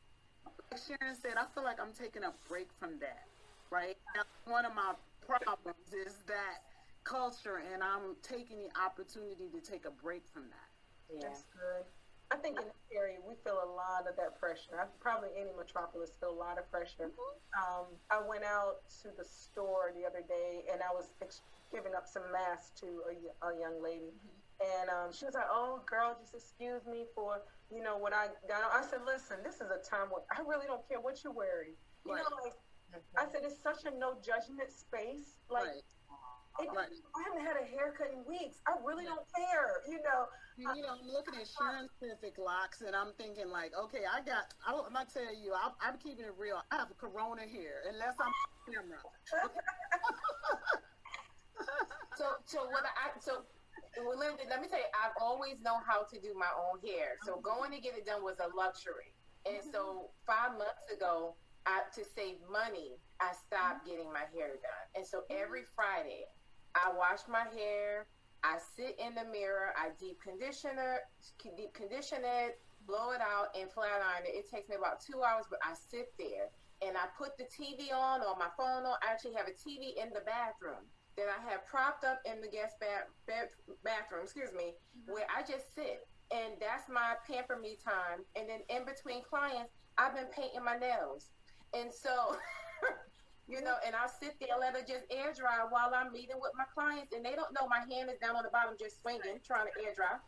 like 0.71 0.81
Sharon 0.85 1.15
said, 1.15 1.33
I 1.39 1.45
feel 1.55 1.63
like 1.63 1.79
I'm 1.79 1.93
taking 1.93 2.23
a 2.23 2.33
break 2.47 2.67
from 2.79 2.99
that. 2.99 3.25
Right? 3.71 3.97
Now, 4.13 4.23
one 4.51 4.65
of 4.65 4.75
my 4.75 4.93
problems 5.25 5.93
is 5.93 6.19
that 6.27 6.68
culture 7.13 7.61
and 7.73 7.81
I'm 7.81 8.13
taking 8.21 8.59
the 8.61 8.69
opportunity 8.77 9.49
to 9.49 9.59
take 9.59 9.85
a 9.85 9.91
break 9.91 10.27
from 10.29 10.43
that. 10.53 10.69
Yeah. 11.09 11.25
That's 11.25 11.43
good. 11.49 11.81
I 12.29 12.37
think 12.37 12.61
in 12.61 12.65
this 12.69 12.85
area 12.93 13.17
we 13.25 13.33
feel 13.43 13.57
a 13.57 13.71
lot 13.73 14.05
of 14.05 14.13
that 14.21 14.37
pressure. 14.37 14.77
I, 14.77 14.85
probably 15.01 15.29
any 15.33 15.49
metropolis 15.57 16.13
feel 16.21 16.29
a 16.29 16.37
lot 16.37 16.59
of 16.61 16.69
pressure. 16.69 17.09
Um, 17.57 17.89
I 18.13 18.21
went 18.21 18.43
out 18.45 18.85
to 19.01 19.09
the 19.17 19.25
store 19.25 19.89
the 19.97 20.05
other 20.05 20.21
day 20.21 20.61
and 20.71 20.81
I 20.85 20.93
was 20.93 21.09
ex- 21.25 21.41
giving 21.73 21.95
up 21.97 22.05
some 22.05 22.29
masks 22.31 22.77
to 22.81 22.85
a 23.09 23.49
young 23.57 23.81
lady. 23.81 24.13
And 24.61 24.89
um, 24.91 25.09
she 25.15 25.23
was 25.23 25.33
like, 25.39 25.47
"Oh, 25.49 25.79
girl, 25.87 26.17
just 26.19 26.35
excuse 26.35 26.83
me 26.85 27.05
for 27.15 27.39
you 27.71 27.81
know 27.81 27.95
what 27.97 28.11
I 28.11 28.27
got." 28.51 28.59
on." 28.59 28.69
I 28.75 28.83
said, 28.83 28.99
"Listen, 29.07 29.37
this 29.41 29.63
is 29.63 29.71
a 29.71 29.79
time 29.79 30.11
where 30.11 30.27
I 30.35 30.41
really 30.43 30.67
don't 30.67 30.83
care 30.85 30.99
what 30.99 31.23
you're 31.23 31.31
wearing. 31.31 31.79
You 32.05 32.11
Right. 32.13 32.21
know, 32.27 32.35
like 32.43 32.59
I 33.15 33.31
said, 33.31 33.47
it's 33.47 33.55
such 33.63 33.85
a 33.87 33.97
no 33.97 34.19
judgment 34.19 34.67
space. 34.75 35.39
Like 35.49 35.79
right. 35.79 35.83
It, 36.59 36.69
I 36.69 37.21
haven't 37.23 37.45
had 37.45 37.57
a 37.57 37.65
haircut 37.65 38.11
in 38.11 38.23
weeks. 38.27 38.57
I 38.67 38.75
really 38.83 39.05
don't 39.05 39.25
care. 39.35 39.81
You 39.87 39.99
know, 40.03 40.27
You 40.57 40.81
know, 40.81 40.99
I'm 40.99 41.07
looking 41.07 41.39
at 41.39 41.47
Sharon's 41.47 41.91
perfect 41.99 42.37
locks, 42.39 42.81
and 42.81 42.95
I'm 42.95 43.13
thinking 43.17 43.49
like, 43.49 43.71
okay, 43.73 44.03
I 44.05 44.19
got. 44.21 44.51
I, 44.65 44.75
I'm 44.75 44.93
gonna 44.93 45.07
tell 45.07 45.33
you, 45.33 45.53
I'm, 45.55 45.73
I'm 45.79 45.97
keeping 45.97 46.25
it 46.25 46.35
real. 46.37 46.61
I 46.71 46.77
have 46.77 46.91
a 46.91 46.97
Corona 46.97 47.43
here, 47.47 47.83
unless 47.87 48.15
I'm 48.19 48.27
on 48.27 48.59
camera. 48.67 48.99
So, 52.19 52.35
so 52.43 52.67
what 52.67 52.83
I 52.83 53.15
so 53.23 53.47
well, 54.03 54.19
Linda, 54.19 54.43
let 54.51 54.59
me 54.61 54.67
tell 54.67 54.79
you, 54.79 54.91
I've 54.91 55.15
always 55.23 55.55
known 55.63 55.79
how 55.87 56.03
to 56.03 56.19
do 56.19 56.35
my 56.35 56.51
own 56.51 56.83
hair. 56.83 57.15
So 57.23 57.39
mm-hmm. 57.39 57.47
going 57.47 57.71
to 57.71 57.79
get 57.79 57.95
it 57.95 58.05
done 58.05 58.23
was 58.23 58.37
a 58.43 58.51
luxury. 58.51 59.15
And 59.47 59.63
so 59.63 60.11
mm-hmm. 60.11 60.27
five 60.27 60.51
months 60.59 60.83
ago, 60.91 61.39
I, 61.65 61.87
to 61.95 62.01
save 62.03 62.43
money, 62.51 62.99
I 63.23 63.31
stopped 63.31 63.87
mm-hmm. 63.87 64.03
getting 64.03 64.09
my 64.11 64.27
hair 64.35 64.59
done. 64.59 64.85
And 64.95 65.07
so 65.07 65.23
every 65.31 65.63
Friday, 65.75 66.27
I 66.75 66.91
wash 66.95 67.25
my 67.27 67.45
hair. 67.55 68.07
I 68.43 68.57
sit 68.75 68.97
in 68.99 69.15
the 69.15 69.25
mirror. 69.29 69.73
I 69.75 69.89
deep 69.99 70.21
condition 70.21 70.79
it, 70.79 71.01
deep 71.57 71.73
condition 71.73 72.19
it, 72.23 72.59
blow 72.87 73.11
it 73.11 73.21
out, 73.21 73.51
and 73.57 73.69
flat 73.71 73.99
iron 73.99 74.25
it. 74.25 74.35
It 74.35 74.49
takes 74.49 74.69
me 74.69 74.75
about 74.75 75.01
two 75.01 75.23
hours, 75.23 75.45
but 75.49 75.59
I 75.63 75.73
sit 75.75 76.13
there 76.17 76.47
and 76.81 76.95
I 76.95 77.11
put 77.17 77.35
the 77.37 77.43
TV 77.43 77.91
on 77.91 78.21
or 78.21 78.39
my 78.39 78.47
phone 78.55 78.87
on. 78.87 78.95
I 79.03 79.11
actually 79.11 79.35
have 79.35 79.47
a 79.47 79.55
TV 79.55 79.99
in 79.99 80.09
the 80.15 80.23
bathroom 80.23 80.87
that 81.17 81.27
I 81.27 81.39
have 81.51 81.67
propped 81.67 82.05
up 82.05 82.21
in 82.23 82.39
the 82.39 82.47
guest 82.47 82.79
bath, 82.79 83.11
bath 83.27 83.51
bathroom, 83.83 84.23
excuse 84.23 84.53
me, 84.55 84.75
mm-hmm. 84.95 85.11
where 85.11 85.27
I 85.27 85.41
just 85.43 85.75
sit. 85.75 86.07
And 86.31 86.55
that's 86.61 86.87
my 86.87 87.19
pamper 87.27 87.57
me 87.57 87.75
time. 87.83 88.23
And 88.37 88.47
then 88.47 88.61
in 88.69 88.85
between 88.85 89.23
clients, 89.23 89.73
I've 89.97 90.15
been 90.15 90.31
painting 90.31 90.63
my 90.63 90.77
nails. 90.77 91.31
And 91.73 91.91
so, 91.91 92.37
you 93.49 93.61
know, 93.65 93.75
and 93.85 93.95
I'll 93.97 94.11
sit 94.11 94.37
there, 94.39 94.53
let 94.59 94.77
it 94.77 94.85
just 94.85 95.09
air 95.09 95.33
dry 95.33 95.65
while 95.67 95.91
I'm 95.91 96.13
meeting 96.13 96.37
with 96.37 96.53
my 96.55 96.69
clients. 96.69 97.13
And 97.13 97.25
they 97.25 97.33
don't 97.33 97.49
know 97.57 97.67
my 97.67 97.81
hand 97.89 98.13
is 98.13 98.21
down 98.21 98.37
on 98.37 98.43
the 98.43 98.53
bottom, 98.53 98.77
just 98.79 99.01
swinging, 99.01 99.41
trying 99.41 99.65
to 99.65 99.73
air 99.81 99.97
dry. 99.97 100.21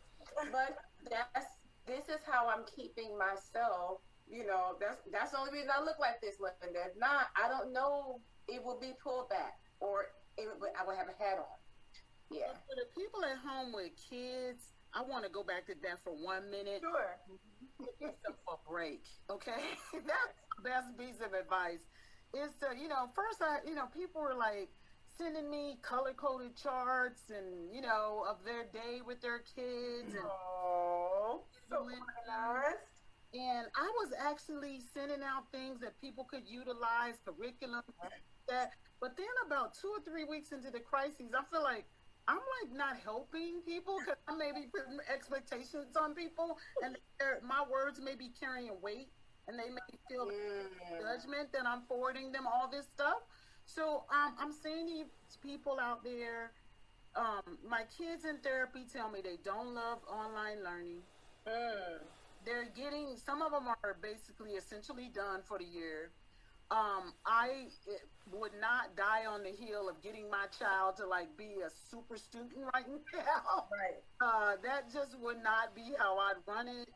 But 0.50 0.76
that's, 1.08 1.46
this 1.86 2.10
is 2.10 2.20
how 2.26 2.50
I'm 2.50 2.66
keeping 2.74 3.16
myself 3.16 4.02
you 4.32 4.46
know, 4.46 4.80
that's 4.80 4.96
that's 5.12 5.32
the 5.32 5.38
only 5.38 5.52
reason 5.52 5.70
I 5.76 5.84
look 5.84 5.98
like 6.00 6.20
this, 6.22 6.40
Linda. 6.40 6.88
If 6.88 6.96
not, 6.96 7.28
I 7.36 7.48
don't 7.48 7.72
know. 7.72 8.20
It 8.48 8.64
will 8.64 8.80
be 8.80 8.92
pulled 9.02 9.28
back, 9.28 9.60
or 9.80 10.06
it 10.38 10.48
would, 10.58 10.70
I 10.78 10.86
would 10.86 10.96
have 10.96 11.08
a 11.08 11.16
hat 11.22 11.38
on. 11.38 11.58
Yeah. 12.30 12.56
For 12.64 12.74
the 12.74 12.88
people 12.96 13.20
at 13.24 13.36
home 13.38 13.72
with 13.72 13.92
kids, 14.08 14.72
I 14.94 15.02
want 15.02 15.24
to 15.24 15.30
go 15.30 15.44
back 15.44 15.66
to 15.66 15.74
that 15.82 16.00
for 16.02 16.16
one 16.16 16.50
minute. 16.50 16.80
Sure. 16.80 17.20
Give 18.00 18.34
a 18.48 18.56
break, 18.68 19.04
okay? 19.28 19.76
That's 19.92 20.32
the 20.56 20.62
best 20.64 20.96
piece 20.96 21.20
of 21.20 21.34
advice. 21.34 21.84
Is 22.34 22.52
to, 22.60 22.74
you 22.80 22.88
know, 22.88 23.10
first 23.14 23.42
I, 23.42 23.58
you 23.68 23.74
know, 23.74 23.86
people 23.86 24.22
were 24.22 24.34
like 24.34 24.70
sending 25.18 25.50
me 25.50 25.78
color 25.82 26.14
coded 26.14 26.56
charts 26.56 27.30
and, 27.30 27.72
you 27.74 27.82
know, 27.82 28.24
of 28.28 28.42
their 28.44 28.64
day 28.72 29.02
with 29.06 29.20
their 29.20 29.40
kids. 29.40 30.14
And, 30.14 30.24
oh, 30.24 31.42
so. 31.68 31.86
And 33.34 33.66
I 33.76 33.90
was 33.96 34.12
actually 34.18 34.80
sending 34.92 35.22
out 35.22 35.50
things 35.52 35.80
that 35.80 35.98
people 36.00 36.24
could 36.24 36.46
utilize, 36.46 37.20
curriculum 37.24 37.82
that. 38.48 38.72
But 39.00 39.16
then 39.16 39.26
about 39.46 39.74
two 39.74 39.88
or 39.88 40.00
three 40.00 40.24
weeks 40.24 40.52
into 40.52 40.70
the 40.70 40.80
crises, 40.80 41.32
I 41.36 41.42
feel 41.50 41.62
like 41.62 41.86
I'm 42.28 42.38
like 42.62 42.76
not 42.76 42.96
helping 43.02 43.62
people 43.66 43.98
because 43.98 44.20
I 44.28 44.36
may 44.36 44.52
be 44.52 44.68
putting 44.70 44.98
expectations 45.12 45.96
on 45.96 46.14
people, 46.14 46.56
and 46.84 46.96
my 47.42 47.64
words 47.68 48.00
may 48.00 48.14
be 48.14 48.30
carrying 48.38 48.80
weight, 48.80 49.08
and 49.52 49.60
they 49.60 49.68
may 49.68 49.92
feel 50.08 50.26
mm. 50.26 51.00
judgment 51.00 51.52
that 51.52 51.66
I'm 51.68 51.82
forwarding 51.86 52.32
them 52.32 52.46
all 52.48 52.68
this 52.72 52.86
stuff. 52.86 53.20
So 53.66 54.04
um, 54.10 54.34
I'm 54.40 54.52
saying 54.52 54.88
to 54.88 55.38
people 55.38 55.78
out 55.80 56.02
there, 56.02 56.52
um, 57.14 57.58
my 57.68 57.82
kids 57.96 58.24
in 58.24 58.38
therapy 58.38 58.86
tell 58.90 59.10
me 59.10 59.20
they 59.22 59.36
don't 59.44 59.74
love 59.74 59.98
online 60.08 60.64
learning. 60.64 61.04
Mm 61.46 62.00
they're 62.44 62.68
getting 62.76 63.16
some 63.16 63.42
of 63.42 63.52
them 63.52 63.68
are 63.68 63.96
basically 64.02 64.52
essentially 64.52 65.10
done 65.14 65.40
for 65.44 65.58
the 65.58 65.64
year. 65.64 66.10
Um, 66.70 67.12
I 67.26 67.68
would 68.32 68.52
not 68.58 68.96
die 68.96 69.26
on 69.28 69.42
the 69.42 69.50
hill 69.50 69.90
of 69.90 70.00
getting 70.02 70.30
my 70.30 70.46
child 70.58 70.96
to 70.96 71.06
like 71.06 71.36
be 71.36 71.60
a 71.64 71.70
super 71.90 72.16
student 72.16 72.52
right 72.74 72.86
now. 73.14 73.66
Right. 73.68 74.00
Uh, 74.22 74.56
that 74.62 74.92
just 74.92 75.18
would 75.20 75.42
not 75.42 75.74
be 75.74 75.92
how 75.98 76.16
I'd 76.18 76.40
run 76.46 76.68
it. 76.68 76.88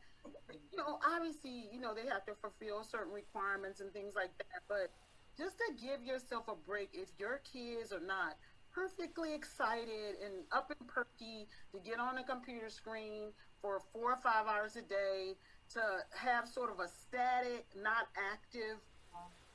You 0.71 0.77
know, 0.77 0.99
obviously, 1.05 1.69
you 1.71 1.79
know 1.79 1.93
they 1.93 2.07
have 2.07 2.25
to 2.25 2.33
fulfill 2.35 2.83
certain 2.83 3.13
requirements 3.13 3.79
and 3.79 3.91
things 3.93 4.13
like 4.15 4.31
that. 4.37 4.63
But 4.67 4.91
just 5.37 5.57
to 5.57 5.73
give 5.75 6.03
yourself 6.03 6.47
a 6.47 6.55
break, 6.55 6.89
if 6.93 7.09
your 7.19 7.41
kids 7.51 7.91
are 7.91 8.05
not 8.05 8.35
perfectly 8.73 9.33
excited 9.33 10.15
and 10.23 10.45
up 10.51 10.71
and 10.77 10.87
perky 10.87 11.47
to 11.71 11.79
get 11.79 11.99
on 11.99 12.17
a 12.17 12.23
computer 12.23 12.69
screen 12.69 13.31
for 13.61 13.81
four 13.91 14.13
or 14.13 14.17
five 14.17 14.45
hours 14.45 14.75
a 14.75 14.83
day 14.83 15.33
to 15.73 15.81
have 16.15 16.47
sort 16.47 16.71
of 16.71 16.79
a 16.79 16.87
static, 16.87 17.65
not 17.75 18.07
active, 18.31 18.77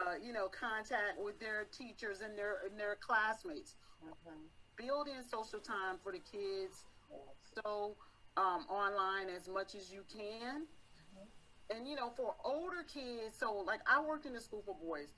uh, 0.01 0.15
you 0.21 0.33
know, 0.33 0.49
contact 0.49 1.19
with 1.23 1.39
their 1.39 1.67
teachers 1.71 2.21
and 2.21 2.37
their 2.37 2.57
and 2.69 2.79
their 2.79 2.97
classmates. 3.01 3.77
Mm-hmm. 4.05 4.41
Build 4.77 5.07
in 5.07 5.23
social 5.23 5.61
time 5.61 5.97
for 6.03 6.13
the 6.13 6.19
kids, 6.19 6.85
so 7.55 7.95
um, 8.37 8.67
online 8.69 9.29
as 9.35 9.49
much 9.49 9.75
as 9.75 9.93
you 9.93 10.05
can. 10.13 10.67
Mm-hmm. 10.67 11.77
And 11.77 11.89
you 11.89 11.97
know, 11.97 12.11
for 12.17 12.35
older 12.45 12.85
kids, 12.93 13.37
so 13.39 13.63
like 13.67 13.81
I 13.87 14.01
worked 14.01 14.27
in 14.27 14.35
the 14.35 14.41
school 14.41 14.63
for 14.65 14.75
boys. 14.75 15.09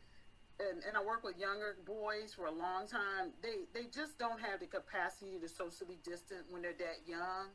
And, 0.60 0.84
and 0.86 0.96
I 0.96 1.02
work 1.02 1.24
with 1.24 1.36
younger 1.36 1.74
boys 1.84 2.32
for 2.32 2.46
a 2.46 2.52
long 2.52 2.86
time. 2.86 3.34
They 3.42 3.66
they 3.74 3.88
just 3.90 4.20
don't 4.20 4.40
have 4.40 4.60
the 4.60 4.66
capacity 4.66 5.40
to 5.40 5.48
socially 5.48 5.98
distance 6.04 6.46
when 6.48 6.62
they're 6.62 6.78
that 6.78 7.02
young. 7.08 7.50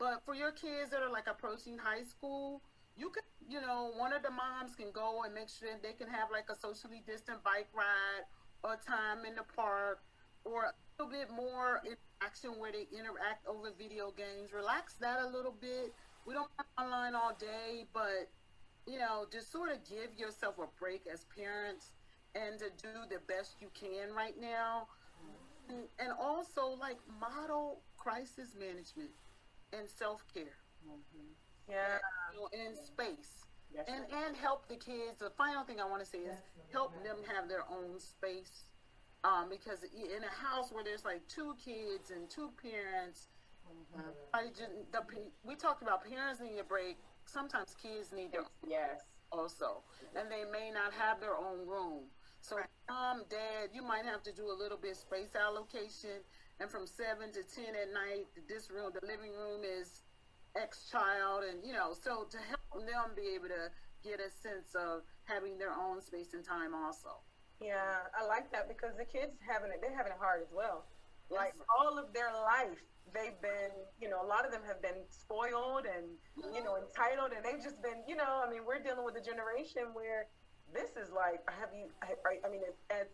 But 0.00 0.22
for 0.24 0.34
your 0.34 0.50
kids 0.50 0.90
that 0.90 1.00
are 1.00 1.12
like 1.12 1.28
approaching 1.28 1.78
high 1.78 2.02
school, 2.02 2.60
you 2.96 3.10
can, 3.10 3.22
you 3.48 3.60
know, 3.60 3.92
one 3.96 4.12
of 4.12 4.22
the 4.22 4.30
moms 4.30 4.74
can 4.74 4.90
go 4.92 5.22
and 5.24 5.34
make 5.34 5.48
sure 5.48 5.68
they 5.82 5.92
can 5.92 6.08
have 6.08 6.28
like 6.32 6.50
a 6.50 6.58
socially 6.58 7.02
distant 7.06 7.44
bike 7.44 7.68
ride 7.72 8.26
or 8.64 8.80
time 8.82 9.24
in 9.24 9.36
the 9.36 9.44
park 9.54 10.00
or 10.44 10.64
a 10.64 10.72
little 10.98 11.12
bit 11.12 11.30
more 11.30 11.82
interaction 12.20 12.60
where 12.60 12.72
they 12.72 12.86
interact 12.96 13.46
over 13.46 13.70
video 13.76 14.12
games. 14.16 14.52
Relax 14.54 14.94
that 14.94 15.20
a 15.22 15.26
little 15.26 15.54
bit. 15.60 15.92
We 16.26 16.34
don't 16.34 16.48
want 16.58 16.68
online 16.78 17.14
all 17.14 17.36
day, 17.38 17.84
but 17.92 18.28
you 18.86 18.98
know, 18.98 19.26
just 19.32 19.52
sort 19.52 19.70
of 19.70 19.78
give 19.88 20.18
yourself 20.18 20.56
a 20.58 20.66
break 20.78 21.02
as 21.12 21.24
parents 21.36 21.90
and 22.34 22.58
to 22.58 22.70
do 22.82 22.88
the 23.08 23.18
best 23.26 23.56
you 23.60 23.68
can 23.74 24.14
right 24.14 24.34
now. 24.40 24.88
And, 25.68 25.84
and 25.98 26.12
also 26.20 26.76
like 26.80 26.98
model 27.20 27.80
crisis 27.96 28.54
management 28.58 29.10
and 29.72 29.88
self 29.88 30.24
care. 30.32 30.58
Mm-hmm. 30.86 31.30
Yeah. 31.70 31.98
in 32.52 32.74
space. 32.74 33.46
and 33.86 34.02
and 34.26 34.36
help 34.36 34.66
the 34.68 34.74
kids. 34.74 35.18
The 35.20 35.30
final 35.30 35.62
thing 35.62 35.80
I 35.80 35.84
want 35.84 36.02
to 36.02 36.08
say 36.08 36.18
is 36.18 36.38
help 36.72 36.92
them 37.04 37.18
have 37.32 37.48
their 37.48 37.62
own 37.70 38.00
space. 38.00 38.64
Um, 39.22 39.48
because 39.50 39.84
in 39.84 40.24
a 40.24 40.32
house 40.32 40.72
where 40.72 40.82
there's 40.82 41.04
like 41.04 41.20
two 41.28 41.54
kids 41.62 42.10
and 42.10 42.30
two 42.30 42.50
parents, 42.56 43.28
mm-hmm. 43.68 44.08
I 44.32 44.48
just, 44.48 44.72
the, 44.92 45.00
we 45.44 45.54
talked 45.56 45.82
about 45.82 46.08
parents 46.08 46.40
need 46.40 46.58
a 46.58 46.64
break. 46.64 46.96
Sometimes 47.26 47.76
kids 47.82 48.12
need 48.12 48.32
their 48.32 48.44
yes 48.66 49.04
also, 49.30 49.84
and 50.16 50.30
they 50.30 50.42
may 50.50 50.70
not 50.72 50.92
have 50.92 51.20
their 51.20 51.36
own 51.36 51.68
room. 51.68 52.08
So, 52.40 52.56
mom, 52.88 53.22
dad, 53.28 53.70
you 53.74 53.82
might 53.82 54.04
have 54.04 54.22
to 54.24 54.32
do 54.32 54.50
a 54.50 54.56
little 54.56 54.78
bit 54.78 54.96
space 54.96 55.36
allocation 55.36 56.24
and 56.60 56.70
from 56.70 56.86
seven 56.86 57.32
to 57.32 57.42
ten 57.42 57.72
at 57.74 57.88
night, 57.92 58.28
this 58.46 58.70
room, 58.70 58.92
the 58.92 59.04
living 59.06 59.32
room 59.32 59.64
is 59.64 60.02
X 60.54 60.88
child, 60.92 61.42
and 61.48 61.64
you 61.64 61.72
know, 61.72 61.94
so 61.96 62.26
to 62.28 62.38
help 62.38 62.84
them 62.84 63.16
be 63.16 63.34
able 63.34 63.48
to 63.48 63.72
get 64.04 64.20
a 64.20 64.30
sense 64.30 64.74
of 64.76 65.00
having 65.24 65.56
their 65.56 65.72
own 65.72 66.02
space 66.02 66.34
and 66.34 66.44
time, 66.44 66.74
also. 66.74 67.24
Yeah, 67.60 68.08
I 68.16 68.24
like 68.26 68.50
that 68.52 68.68
because 68.68 68.96
the 68.96 69.04
kids 69.04 69.36
having 69.44 69.70
it, 69.70 69.80
they're 69.80 69.96
having 69.96 70.12
it 70.12 70.18
hard 70.18 70.40
as 70.40 70.48
well. 70.52 70.88
Like 71.30 71.54
all 71.78 71.98
of 71.98 72.12
their 72.12 72.32
life, 72.32 72.80
they've 73.14 73.38
been, 73.40 73.70
you 74.00 74.08
know, 74.08 74.24
a 74.24 74.26
lot 74.26 74.44
of 74.44 74.50
them 74.50 74.62
have 74.66 74.82
been 74.82 75.06
spoiled 75.10 75.86
and, 75.86 76.18
you 76.52 76.64
know, 76.64 76.74
entitled, 76.80 77.30
and 77.36 77.44
they've 77.44 77.62
just 77.62 77.78
been, 77.82 78.02
you 78.08 78.16
know, 78.16 78.42
I 78.42 78.50
mean, 78.50 78.66
we're 78.66 78.82
dealing 78.82 79.04
with 79.04 79.14
a 79.14 79.22
generation 79.22 79.94
where 79.94 80.26
this 80.74 80.96
is 80.98 81.12
like, 81.14 81.38
have 81.46 81.70
you, 81.70 81.90
I 82.02 82.48
mean, 82.50 82.62
as 82.90 83.06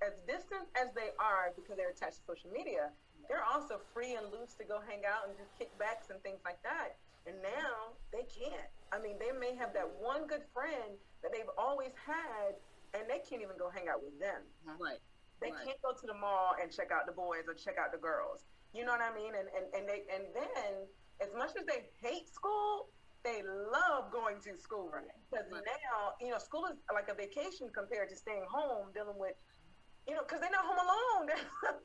as 0.00 0.16
distant 0.24 0.64
as 0.80 0.88
they 0.96 1.12
are 1.20 1.52
because 1.56 1.76
they're 1.76 1.92
attached 1.92 2.24
to 2.24 2.36
social 2.36 2.48
media, 2.48 2.88
they're 3.28 3.44
also 3.44 3.80
free 3.92 4.16
and 4.16 4.24
loose 4.32 4.56
to 4.56 4.64
go 4.64 4.80
hang 4.80 5.04
out 5.04 5.28
and 5.28 5.36
do 5.36 5.44
kickbacks 5.60 6.08
and 6.08 6.16
things 6.24 6.40
like 6.44 6.60
that. 6.64 6.96
And 7.28 7.36
now 7.44 7.92
they 8.12 8.24
can't. 8.24 8.72
I 8.92 8.98
mean, 8.98 9.20
they 9.20 9.30
may 9.36 9.54
have 9.60 9.76
that 9.76 9.86
one 10.00 10.26
good 10.26 10.42
friend 10.56 10.96
that 11.22 11.32
they've 11.32 11.52
always 11.60 11.92
had, 12.00 12.56
and 12.94 13.04
they 13.08 13.22
can't 13.22 13.42
even 13.42 13.56
go 13.58 13.70
hang 13.70 13.88
out 13.88 14.02
with 14.02 14.18
them. 14.18 14.42
Right. 14.78 15.00
They 15.40 15.50
right. 15.50 15.64
can't 15.64 15.80
go 15.80 15.92
to 15.96 16.06
the 16.06 16.14
mall 16.14 16.54
and 16.60 16.70
check 16.70 16.92
out 16.92 17.06
the 17.06 17.16
boys 17.16 17.48
or 17.48 17.54
check 17.54 17.80
out 17.80 17.92
the 17.92 18.02
girls. 18.02 18.44
You 18.72 18.84
know 18.84 18.92
what 18.92 19.02
I 19.02 19.14
mean? 19.14 19.32
And 19.34 19.48
and, 19.56 19.66
and 19.74 19.84
they 19.88 20.04
and 20.12 20.24
then 20.34 20.86
as 21.20 21.32
much 21.36 21.56
as 21.56 21.64
they 21.64 21.88
hate 22.00 22.28
school, 22.28 22.92
they 23.24 23.42
love 23.42 24.12
going 24.12 24.40
to 24.44 24.56
school 24.60 24.92
because 25.30 25.48
right. 25.50 25.64
now 25.64 26.14
you 26.20 26.30
know 26.30 26.38
school 26.38 26.66
is 26.66 26.76
like 26.92 27.08
a 27.08 27.16
vacation 27.16 27.68
compared 27.72 28.08
to 28.10 28.16
staying 28.16 28.44
home 28.48 28.92
dealing 28.94 29.18
with 29.18 29.34
you 30.08 30.14
know, 30.14 30.22
because 30.26 30.40
they're 30.40 30.50
not 30.50 30.64
home 30.64 30.80
alone. 30.80 31.28
They're, 31.30 31.78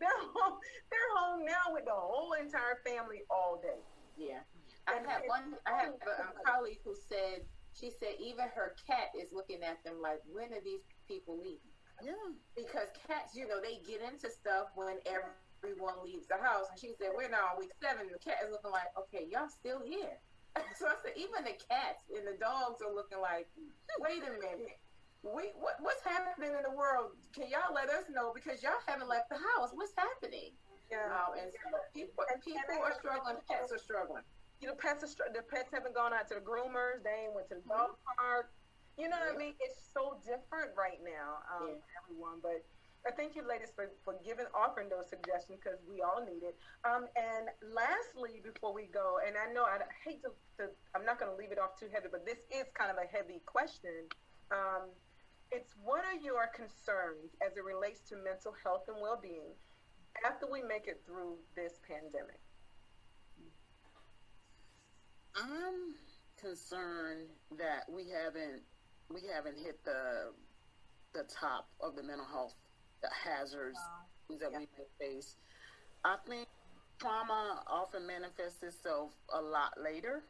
they're 0.00 0.22
home. 0.36 0.58
They're 0.90 1.12
home 1.16 1.44
now 1.44 1.72
with 1.72 1.84
the 1.84 1.94
whole 1.94 2.32
entire 2.32 2.80
family 2.84 3.22
all 3.30 3.60
day. 3.62 3.80
Yeah, 4.16 4.40
I 4.88 5.00
had 5.04 5.22
one. 5.28 5.54
I 5.68 5.84
have 5.84 5.94
a 6.00 6.22
um, 6.24 6.34
colleague 6.44 6.80
who 6.84 6.94
said 6.96 7.44
she 7.78 7.90
said 7.90 8.18
even 8.18 8.46
her 8.54 8.74
cat 8.86 9.12
is 9.18 9.32
looking 9.32 9.62
at 9.62 9.82
them 9.84 10.00
like, 10.02 10.20
when 10.30 10.52
are 10.52 10.64
these 10.64 10.82
people 11.08 11.38
leaving? 11.38 11.70
Yeah, 12.02 12.16
because 12.56 12.88
cats, 13.06 13.36
you 13.36 13.46
know, 13.46 13.60
they 13.60 13.80
get 13.84 14.00
into 14.00 14.32
stuff 14.32 14.72
when 14.74 14.96
everyone 15.04 16.00
leaves 16.00 16.26
the 16.26 16.40
house. 16.40 16.72
And 16.72 16.80
she 16.80 16.96
said, 16.96 17.12
We're 17.12 17.28
now 17.28 17.52
on 17.52 17.60
week 17.60 17.76
seven. 17.76 18.08
The 18.08 18.18
cat 18.18 18.40
is 18.40 18.50
looking 18.50 18.72
like, 18.72 18.88
Okay, 18.96 19.28
y'all 19.28 19.52
still 19.52 19.84
here. 19.84 20.16
so 20.80 20.88
I 20.88 20.96
said, 21.04 21.12
Even 21.20 21.44
the 21.44 21.56
cats 21.68 22.08
and 22.08 22.24
the 22.24 22.40
dogs 22.40 22.80
are 22.80 22.92
looking 22.92 23.20
like, 23.20 23.52
Wait 24.00 24.24
a 24.24 24.32
minute. 24.32 24.80
We, 25.20 25.52
what, 25.60 25.76
what's 25.84 26.00
happening 26.00 26.56
in 26.56 26.64
the 26.64 26.72
world? 26.72 27.12
Can 27.36 27.52
y'all 27.52 27.76
let 27.76 27.92
us 27.92 28.08
know? 28.08 28.32
Because 28.32 28.64
y'all 28.64 28.80
haven't 28.88 29.04
left 29.04 29.28
the 29.28 29.36
house. 29.36 29.68
What's 29.76 29.92
happening? 29.92 30.56
Yeah. 30.88 31.04
Um, 31.12 31.36
and 31.36 31.52
so 31.52 31.68
people, 31.92 32.24
people 32.40 32.80
are 32.80 32.96
struggling, 32.96 33.36
pets 33.44 33.68
are 33.68 33.78
struggling. 33.78 34.24
You 34.60 34.68
know, 34.68 34.74
pets 34.74 35.02
are 35.04 35.06
str- 35.08 35.32
the 35.34 35.42
pets 35.42 35.70
haven't 35.72 35.94
gone 35.94 36.12
out 36.12 36.28
to 36.28 36.34
the 36.34 36.40
groomers. 36.40 37.02
They 37.02 37.24
ain't 37.24 37.34
went 37.34 37.48
to 37.48 37.56
the 37.56 37.66
dog 37.68 37.96
park. 38.16 38.52
You 38.98 39.08
know 39.08 39.16
what 39.16 39.34
I 39.34 39.38
mean? 39.38 39.54
It's 39.60 39.80
so 39.94 40.20
different 40.20 40.76
right 40.76 41.00
now, 41.02 41.40
um, 41.48 41.68
Yeah. 41.68 42.02
everyone. 42.04 42.40
But 42.40 42.60
I 43.06 43.10
thank 43.16 43.34
you, 43.34 43.42
ladies, 43.48 43.72
for, 43.74 43.88
for 44.04 44.20
giving, 44.22 44.44
offering 44.52 44.90
those 44.90 45.08
suggestions 45.08 45.58
because 45.64 45.80
we 45.88 46.02
all 46.02 46.20
need 46.22 46.42
it. 46.42 46.58
Um, 46.84 47.08
and 47.16 47.48
lastly, 47.72 48.42
before 48.44 48.74
we 48.74 48.84
go, 48.84 49.18
and 49.26 49.38
I 49.38 49.50
know 49.50 49.64
I 49.64 49.80
hate 50.04 50.20
to, 50.24 50.32
to 50.58 50.68
I'm 50.94 51.06
not 51.06 51.18
going 51.18 51.30
to 51.32 51.36
leave 51.38 51.52
it 51.52 51.58
off 51.58 51.80
too 51.80 51.88
heavy, 51.90 52.08
but 52.12 52.26
this 52.26 52.44
is 52.52 52.68
kind 52.76 52.90
of 52.90 52.98
a 52.98 53.08
heavy 53.08 53.40
question. 53.46 54.04
Um, 54.50 54.90
it's 55.50 55.72
what 55.82 56.04
are 56.04 56.14
your 56.20 56.48
concerns 56.48 57.32
as 57.40 57.56
it 57.56 57.64
relates 57.64 58.00
to 58.10 58.16
mental 58.16 58.52
health 58.62 58.84
and 58.88 59.00
well-being 59.00 59.56
after 60.26 60.46
we 60.46 60.60
make 60.62 60.86
it 60.86 61.00
through 61.06 61.38
this 61.56 61.80
pandemic? 61.88 62.40
I'm 65.36 65.94
concerned 66.40 67.28
that 67.58 67.84
we 67.88 68.04
haven't 68.08 68.62
we 69.12 69.20
haven't 69.32 69.58
hit 69.58 69.84
the 69.84 70.32
the 71.12 71.24
top 71.24 71.68
of 71.80 71.96
the 71.96 72.02
mental 72.02 72.26
health 72.26 72.54
the 73.02 73.10
hazards 73.24 73.78
that 74.40 74.50
we 74.52 74.58
may 74.58 74.86
face. 74.98 75.36
I 76.04 76.16
think 76.28 76.46
trauma 76.98 77.62
often 77.66 78.06
manifests 78.06 78.62
itself 78.62 79.10
a 79.32 79.40
lot 79.40 79.72
later. 79.82 80.22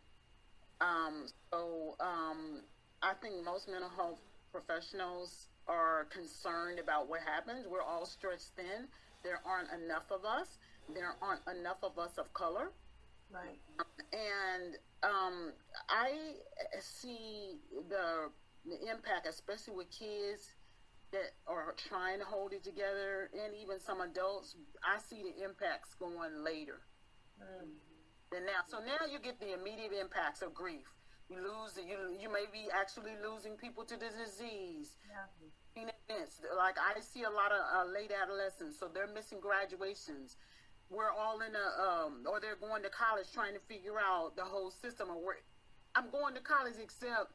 Um, 0.81 1.27
so 1.53 1.97
um, 2.01 2.63
I 3.03 3.13
think 3.21 3.45
most 3.45 3.69
mental 3.69 3.91
health 3.91 4.21
professionals 4.53 5.49
are 5.69 6.07
concerned 6.11 6.79
about 6.79 7.09
what 7.09 7.21
happens. 7.21 7.67
We're 7.69 7.83
all 7.83 8.07
stretched 8.07 8.53
thin. 8.57 8.89
There 9.23 9.41
aren't 9.45 9.69
enough 9.83 10.11
of 10.11 10.25
us. 10.25 10.59
There 10.95 11.15
aren't 11.21 11.43
enough 11.47 11.79
of 11.83 11.99
us 11.99 12.19
of 12.19 12.33
color 12.33 12.71
Right. 13.33 13.61
and 14.13 14.77
um, 15.03 15.53
I 15.89 16.35
see 16.81 17.57
the 17.89 18.31
the 18.67 18.91
impact, 18.91 19.27
especially 19.29 19.75
with 19.75 19.91
kids 19.91 20.55
that 21.13 21.33
are 21.47 21.75
trying 21.77 22.19
to 22.19 22.25
hold 22.25 22.53
it 22.53 22.63
together, 22.63 23.31
and 23.33 23.55
even 23.55 23.81
some 23.81 24.01
adults. 24.01 24.57
I 24.85 24.99
see 24.99 25.23
the 25.23 25.45
impacts 25.45 25.95
going 25.95 26.45
later 26.45 26.81
than 28.33 28.45
now. 28.47 28.63
So 28.67 28.79
now 28.79 29.07
you 29.11 29.19
get 29.19 29.41
the 29.41 29.55
immediate 29.55 29.93
impacts 29.99 30.43
of 30.43 30.55
grief. 30.55 30.87
You 31.31 31.37
lose, 31.37 31.79
you 31.79 32.19
you 32.21 32.31
may 32.31 32.47
be 32.53 32.67
actually 32.75 33.15
losing 33.23 33.57
people 33.57 33.85
to 33.85 33.97
the 33.97 34.11
disease. 34.11 34.99
Events, 35.77 36.43
like 36.59 36.77
I 36.79 36.99
see 37.01 37.23
a 37.23 37.31
lot 37.31 37.53
of 37.53 37.63
uh, 37.63 37.91
late 37.93 38.11
adolescents, 38.11 38.79
so 38.79 38.89
they're 38.93 39.07
missing 39.07 39.39
graduations 39.41 40.37
we're 40.91 41.11
all 41.11 41.41
in 41.41 41.55
a 41.55 41.83
um 41.83 42.25
or 42.29 42.41
they're 42.41 42.57
going 42.57 42.83
to 42.83 42.91
college 42.91 43.27
trying 43.33 43.55
to 43.55 43.61
figure 43.61 43.99
out 43.99 44.37
the 44.37 44.45
whole 44.45 44.71
system 44.71 45.09
of 45.09 45.17
where 45.17 45.37
I'm 45.95 46.11
going 46.11 46.35
to 46.35 46.41
college 46.41 46.75
except 46.83 47.33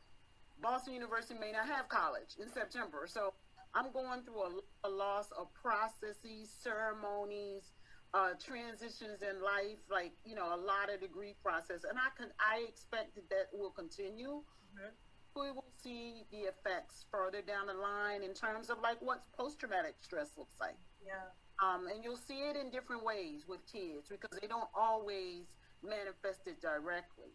Boston 0.61 0.93
University 0.93 1.37
may 1.39 1.51
not 1.51 1.67
have 1.67 1.89
college 1.89 2.35
in 2.39 2.49
September. 2.49 3.07
So 3.07 3.33
I'm 3.73 3.91
going 3.91 4.23
through 4.23 4.41
a, 4.41 4.87
a 4.87 4.89
loss 4.89 5.31
of 5.37 5.53
processes, 5.53 6.49
ceremonies, 6.63 7.73
uh, 8.13 8.31
transitions 8.39 9.21
in 9.21 9.41
life, 9.43 9.79
like 9.91 10.13
you 10.25 10.35
know, 10.35 10.55
a 10.55 10.55
lot 10.55 10.93
of 10.93 11.01
degree 11.01 11.35
process, 11.43 11.83
and 11.83 11.97
I 11.99 12.09
can 12.17 12.31
I 12.39 12.65
expect 12.69 13.15
that 13.15 13.29
that 13.29 13.47
will 13.51 13.71
continue. 13.71 14.43
Mhm. 14.75 14.91
We 15.35 15.51
will 15.51 15.73
see 15.83 16.23
the 16.31 16.47
effects 16.47 17.05
further 17.11 17.41
down 17.41 17.67
the 17.67 17.73
line 17.73 18.23
in 18.23 18.33
terms 18.33 18.69
of 18.69 18.79
like 18.79 19.01
what 19.01 19.29
post 19.33 19.59
traumatic 19.59 19.95
stress 19.99 20.31
looks 20.37 20.55
like. 20.61 20.77
Yeah. 21.05 21.27
Um, 21.63 21.87
and 21.87 22.03
you'll 22.03 22.17
see 22.17 22.39
it 22.39 22.57
in 22.57 22.69
different 22.69 23.03
ways 23.03 23.45
with 23.47 23.65
kids 23.71 24.09
because 24.09 24.37
they 24.41 24.47
don't 24.47 24.69
always 24.77 25.45
manifest 25.83 26.47
it 26.47 26.61
directly. 26.61 27.31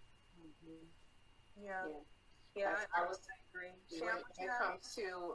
Yeah. 1.57 1.87
Yeah. 1.89 1.93
Yeah. 2.57 2.75
I, 2.95 3.03
I 3.03 3.07
was 3.07 3.21
agree. 3.55 3.71
when, 4.01 4.15
when 4.37 4.49
it 4.49 4.53
comes 4.61 4.95
to 4.97 5.35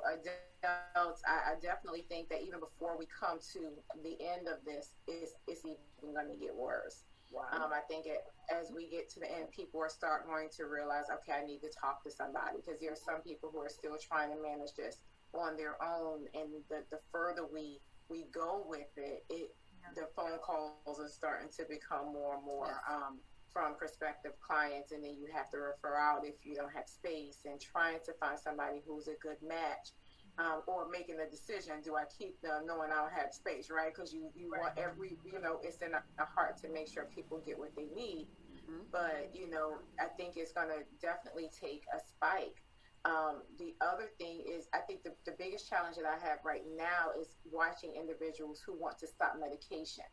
adults, 0.94 1.22
I, 1.28 1.54
I 1.54 1.56
definitely 1.62 2.06
think 2.10 2.30
that 2.30 2.42
even 2.42 2.60
before 2.60 2.98
we 2.98 3.08
come 3.08 3.40
to 3.54 3.60
the 4.04 4.18
end 4.22 4.48
of 4.48 4.64
this, 4.66 4.94
it's, 5.08 5.34
it's 5.48 5.66
even 5.66 6.14
going 6.14 6.28
to 6.28 6.38
get 6.38 6.54
worse. 6.54 7.04
wow. 7.32 7.48
Um, 7.54 7.72
I 7.74 7.82
think 7.88 8.06
it, 8.06 8.22
as 8.54 8.72
we 8.76 8.90
get 8.90 9.10
to 9.14 9.20
the 9.20 9.32
end, 9.32 9.50
people 9.52 9.82
are 9.82 9.90
start 9.90 10.28
going 10.28 10.50
to 10.58 10.66
realize, 10.66 11.06
okay, 11.12 11.34
I 11.42 11.46
need 11.46 11.62
to 11.62 11.70
talk 11.70 12.04
to 12.04 12.12
somebody 12.12 12.58
because 12.64 12.80
there 12.80 12.92
are 12.92 12.96
some 13.00 13.22
people 13.22 13.50
who 13.52 13.60
are 13.62 13.70
still 13.70 13.98
trying 13.98 14.30
to 14.36 14.42
manage 14.42 14.74
this 14.76 14.98
on 15.34 15.58
their 15.58 15.82
own, 15.84 16.28
and 16.34 16.50
the, 16.70 16.84
the 16.92 17.00
further 17.12 17.46
we 17.46 17.80
we 18.10 18.26
go 18.34 18.66
with 18.68 18.88
it, 18.98 19.24
it 19.30 19.50
the 19.96 20.08
phone 20.16 20.40
calls 20.40 21.00
are 21.00 21.08
starting 21.08 21.50
to 21.58 21.64
become 21.70 22.12
more 22.12 22.36
and 22.36 22.44
more 22.44 22.68
Yes. 22.68 22.82
um, 22.90 23.20
from 23.54 23.76
prospective 23.76 24.34
clients, 24.42 24.92
and 24.92 25.04
then 25.04 25.16
you 25.16 25.28
have 25.32 25.50
to 25.52 25.58
refer 25.58 25.96
out 25.96 26.26
if 26.26 26.36
you 26.44 26.56
don't 26.56 26.74
have 26.74 26.88
space, 26.88 27.46
and 27.46 27.62
trying 27.62 28.00
to 28.06 28.14
find 28.20 28.38
somebody 28.40 28.82
who's 28.86 29.08
a 29.08 29.16
good 29.22 29.38
match. 29.42 29.94
Um, 30.38 30.64
or 30.68 30.90
making 30.90 31.22
a 31.22 31.30
decision, 31.32 31.80
do 31.82 31.96
I 31.96 32.04
keep 32.18 32.42
them 32.42 32.66
knowing 32.66 32.92
I 32.92 33.00
don't 33.00 33.14
have 33.14 33.32
space, 33.32 33.70
right? 33.72 33.96
Because 33.96 34.12
you, 34.14 34.30
you 34.36 34.50
want 34.50 34.74
every, 34.78 35.18
you 35.24 35.40
know, 35.40 35.62
it's 35.64 35.82
in 35.82 35.94
a 35.94 36.26
heart 36.26 36.58
to 36.64 36.68
make 36.68 36.90
sure 36.90 37.06
people 37.16 37.40
get 37.46 37.58
what 37.58 37.74
they 37.78 37.88
need. 37.96 38.28
Mhm. 38.68 38.92
But, 38.92 39.32
you 39.34 39.50
know, 39.50 39.80
I 39.98 40.08
think 40.18 40.36
it's 40.36 40.52
going 40.52 40.68
to 40.68 40.84
definitely 41.00 41.50
take 41.58 41.86
a 41.96 42.00
spike. 42.02 42.65
Um, 43.06 43.44
the 43.60 43.76
other 43.86 44.10
thing 44.18 44.42
is, 44.50 44.68
I 44.74 44.80
think 44.80 45.04
the, 45.04 45.14
the 45.26 45.36
biggest 45.38 45.70
challenge 45.70 45.96
that 45.98 46.06
I 46.06 46.18
have 46.28 46.40
right 46.44 46.64
now 46.76 47.14
is 47.20 47.38
watching 47.52 47.94
individuals 47.94 48.62
who 48.66 48.74
want 48.74 48.98
to 49.00 49.08
stop 49.08 49.38
medication. 49.40 50.06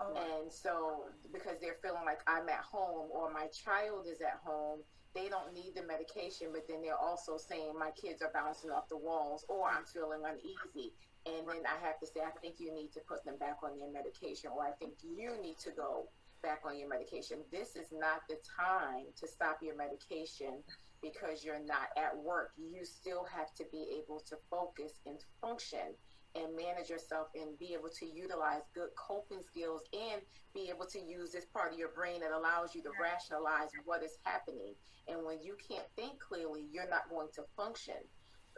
Oh, 0.00 0.12
And 0.12 0.52
so, 0.52 1.04
because 1.32 1.56
they're 1.60 1.78
feeling 1.80 2.04
like 2.04 2.20
I'm 2.26 2.48
at 2.48 2.60
home 2.60 3.08
or 3.12 3.32
my 3.32 3.46
child 3.46 4.06
is 4.10 4.20
at 4.20 4.40
home, 4.44 4.80
they 5.14 5.28
don't 5.28 5.54
need 5.54 5.72
the 5.74 5.82
medication, 5.86 6.48
but 6.52 6.68
then 6.68 6.82
they're 6.82 6.98
also 6.98 7.38
saying 7.38 7.72
my 7.78 7.90
kids 7.92 8.20
are 8.20 8.30
bouncing 8.34 8.70
off 8.70 8.88
the 8.90 8.98
walls 8.98 9.46
or 9.48 9.70
I'm 9.70 9.84
feeling 9.84 10.20
uneasy. 10.26 10.92
And 11.24 11.48
then 11.48 11.62
I 11.64 11.78
have 11.86 11.98
to 12.00 12.06
say, 12.06 12.20
I 12.20 12.30
think 12.40 12.56
you 12.58 12.74
need 12.74 12.92
to 12.92 13.00
put 13.08 13.24
them 13.24 13.38
back 13.38 13.58
on 13.62 13.78
their 13.78 13.90
medication, 13.90 14.50
or 14.54 14.66
I 14.66 14.72
think 14.72 14.94
you 15.02 15.40
need 15.40 15.58
to 15.60 15.70
go 15.70 16.08
back 16.42 16.62
on 16.64 16.78
your 16.78 16.88
medication. 16.88 17.38
This 17.50 17.76
is 17.76 17.88
not 17.92 18.22
the 18.28 18.36
time 18.58 19.06
to 19.20 19.28
stop 19.28 19.58
your 19.62 19.76
medication 19.76 20.62
because 21.02 21.44
you're 21.44 21.64
not 21.64 21.88
at 21.96 22.16
work. 22.16 22.50
You 22.56 22.84
still 22.84 23.24
have 23.24 23.54
to 23.54 23.64
be 23.70 24.00
able 24.02 24.20
to 24.28 24.36
focus 24.50 24.92
and 25.06 25.18
function 25.40 25.94
and 26.36 26.54
manage 26.56 26.90
yourself 26.90 27.28
and 27.34 27.58
be 27.58 27.72
able 27.72 27.88
to 27.88 28.06
utilize 28.06 28.62
good 28.74 28.90
coping 28.96 29.40
skills 29.46 29.82
and 29.92 30.20
be 30.54 30.68
able 30.68 30.84
to 30.86 31.00
use 31.00 31.32
this 31.32 31.46
part 31.46 31.72
of 31.72 31.78
your 31.78 31.88
brain 31.88 32.20
that 32.20 32.32
allows 32.32 32.74
you 32.74 32.82
to 32.82 32.90
rationalize 33.00 33.70
what 33.84 34.02
is 34.02 34.18
happening. 34.24 34.74
And 35.08 35.24
when 35.24 35.42
you 35.42 35.56
can't 35.56 35.86
think 35.96 36.20
clearly, 36.20 36.66
you're 36.70 36.88
not 36.88 37.08
going 37.08 37.28
to 37.36 37.42
function. 37.56 38.00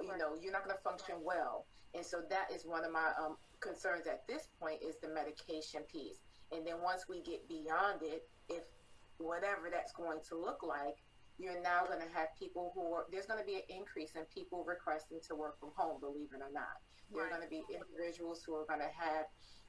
You 0.00 0.16
know, 0.18 0.34
you're 0.40 0.52
not 0.52 0.64
going 0.64 0.76
to 0.76 0.82
function 0.82 1.16
well. 1.22 1.66
And 1.94 2.04
so 2.04 2.22
that 2.30 2.50
is 2.54 2.66
one 2.66 2.84
of 2.84 2.92
my 2.92 3.12
um, 3.18 3.36
concerns 3.60 4.06
at 4.06 4.26
this 4.28 4.48
point 4.60 4.82
is 4.82 4.96
the 5.02 5.08
medication 5.08 5.82
piece. 5.90 6.18
And 6.52 6.66
then 6.66 6.80
once 6.82 7.06
we 7.08 7.20
get 7.22 7.48
beyond 7.48 8.02
it, 8.02 8.28
if 8.48 8.64
whatever 9.18 9.68
that's 9.70 9.92
going 9.92 10.20
to 10.28 10.36
look 10.36 10.62
like, 10.62 10.96
you're 11.38 11.60
now 11.62 11.84
going 11.86 12.00
to 12.00 12.12
have 12.14 12.28
people 12.38 12.72
who 12.74 12.92
are, 12.92 13.06
there's 13.12 13.26
going 13.26 13.38
to 13.38 13.46
be 13.46 13.54
an 13.54 13.68
increase 13.68 14.12
in 14.16 14.22
people 14.34 14.64
requesting 14.66 15.20
to 15.28 15.34
work 15.36 15.58
from 15.60 15.70
home, 15.76 16.00
believe 16.00 16.28
it 16.34 16.42
or 16.42 16.52
not. 16.52 16.82
There 17.12 17.24
are 17.24 17.30
going 17.30 17.42
to 17.42 17.48
be 17.48 17.62
individuals 17.72 18.42
who 18.44 18.54
are 18.54 18.66
going 18.66 18.80
to 18.80 18.92
have 18.92 19.24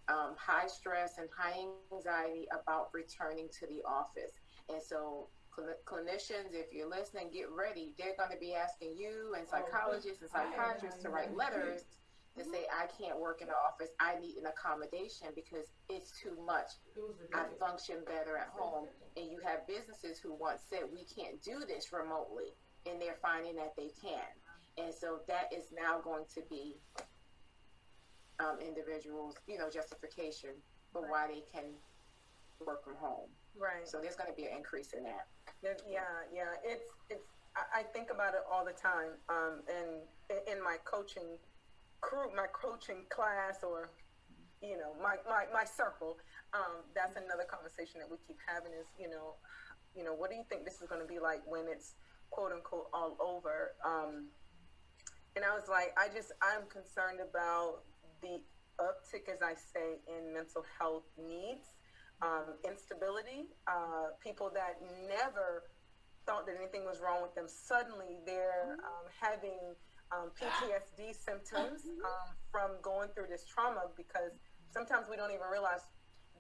um, 0.10 0.36
high 0.38 0.68
stress 0.68 1.20
and 1.20 1.30
high 1.36 1.66
anxiety 1.94 2.48
about 2.52 2.90
returning 2.94 3.48
to 3.60 3.68
the 3.68 3.82
office. 3.88 4.32
And 4.68 4.82
so, 4.82 5.30
cl- 5.56 5.78
clinicians, 5.86 6.54
if 6.54 6.74
you're 6.74 6.90
listening, 6.90 7.30
get 7.32 7.50
ready. 7.52 7.94
They're 7.98 8.18
going 8.18 8.32
to 8.32 8.40
be 8.40 8.56
asking 8.56 8.96
you 8.98 9.36
and 9.38 9.48
psychologists 9.48 10.22
and 10.22 10.30
psychiatrists 10.30 11.02
to 11.04 11.10
write 11.10 11.36
letters 11.36 11.84
to 12.40 12.46
say, 12.46 12.66
I 12.72 12.88
can't 12.88 13.20
work 13.20 13.42
in 13.42 13.48
the 13.48 13.54
office. 13.54 13.90
I 14.00 14.20
need 14.20 14.38
an 14.38 14.48
accommodation 14.48 15.28
because 15.36 15.68
it's 15.90 16.12
too 16.20 16.36
much. 16.46 16.80
I 17.34 17.46
function 17.60 17.98
better 18.06 18.38
at 18.38 18.50
home. 18.56 18.88
And 19.18 19.30
you 19.32 19.40
have 19.44 19.68
businesses 19.68 20.20
who 20.20 20.34
once 20.34 20.62
said, 20.70 20.88
we 20.92 21.04
can't 21.04 21.42
do 21.44 21.62
this 21.68 21.92
remotely. 21.92 22.56
And 22.90 23.02
they're 23.02 23.20
finding 23.22 23.56
that 23.58 23.76
they 23.76 23.92
can. 24.02 24.32
And 24.78 24.94
so 24.94 25.20
that 25.28 25.52
is 25.52 25.66
now 25.76 26.00
going 26.00 26.24
to 26.34 26.42
be 26.50 26.78
um, 28.40 28.60
individuals, 28.66 29.36
you 29.48 29.58
know, 29.58 29.70
justification 29.70 30.52
for 30.94 31.10
why 31.10 31.28
they 31.28 31.44
can 31.54 31.76
work 32.66 32.84
from 32.84 32.96
home. 32.96 33.30
right. 33.58 33.88
So 33.88 34.00
there's 34.02 34.16
going 34.16 34.30
to 34.30 34.36
be 34.36 34.48
an 34.48 34.56
increase 34.56 34.94
in 34.94 35.04
that. 35.04 35.28
Yeah, 35.64 35.76
yeah, 35.88 36.00
yeah. 36.34 36.54
It's 36.64 36.88
it's. 37.10 37.28
I, 37.76 37.84
think 37.84 38.08
about 38.14 38.36
it 38.36 38.42
all 38.50 38.64
the 38.64 38.78
time. 38.78 39.18
Um, 39.28 39.60
and 39.68 40.40
in 40.48 40.64
my 40.64 40.78
coaching 40.86 41.36
crew, 42.02 42.30
my 42.36 42.48
coaching 42.54 43.06
class, 43.10 43.64
or 43.64 43.90
you 44.62 44.78
know, 44.78 44.92
my, 45.02 45.16
my, 45.24 45.48
my 45.54 45.64
circle, 45.64 46.18
um, 46.54 46.84
that's 46.94 47.16
another 47.16 47.48
conversation 47.48 48.00
that 48.04 48.12
we 48.12 48.18
keep 48.28 48.36
having 48.44 48.74
is, 48.76 48.88
you 49.00 49.08
know, 49.10 49.40
you 49.96 50.04
know, 50.04 50.14
what 50.14 50.30
do 50.30 50.36
you 50.36 50.44
think 50.50 50.66
this 50.66 50.82
is 50.82 50.88
going 50.88 51.02
to 51.02 51.08
be 51.08 51.20
like 51.20 51.42
when 51.48 51.66
it's 51.68 51.96
quote 52.30 52.52
unquote 52.52 52.88
all 52.94 53.16
over? 53.24 53.76
Um, 53.86 54.28
and 55.36 55.46
I 55.46 55.56
was 55.56 55.70
like, 55.70 55.96
I 55.98 56.12
just, 56.14 56.34
I'm 56.44 56.68
concerned 56.68 57.24
about 57.24 57.88
the 58.22 58.44
uptick, 58.80 59.32
as 59.32 59.42
I 59.42 59.56
say, 59.56 60.04
in 60.08 60.34
mental 60.34 60.66
health 60.78 61.08
needs, 61.16 61.72
um, 62.22 62.60
instability, 62.68 63.48
uh, 63.68 64.12
people 64.22 64.52
that 64.54 64.84
never 65.08 65.64
thought 66.26 66.46
that 66.46 66.56
anything 66.60 66.84
was 66.84 67.00
wrong 67.00 67.22
with 67.22 67.34
them. 67.36 67.48
Suddenly 67.48 68.20
they're 68.26 68.76
um, 68.84 69.08
having 69.22 69.76
um, 70.12 70.34
PTSD 70.34 71.14
symptoms 71.14 71.86
um, 72.02 72.28
from 72.52 72.82
going 72.82 73.10
through 73.14 73.30
this 73.30 73.46
trauma 73.46 73.90
because 73.96 74.34
sometimes 74.72 75.08
we 75.10 75.16
don't 75.16 75.32
even 75.32 75.46
realize 75.52 75.86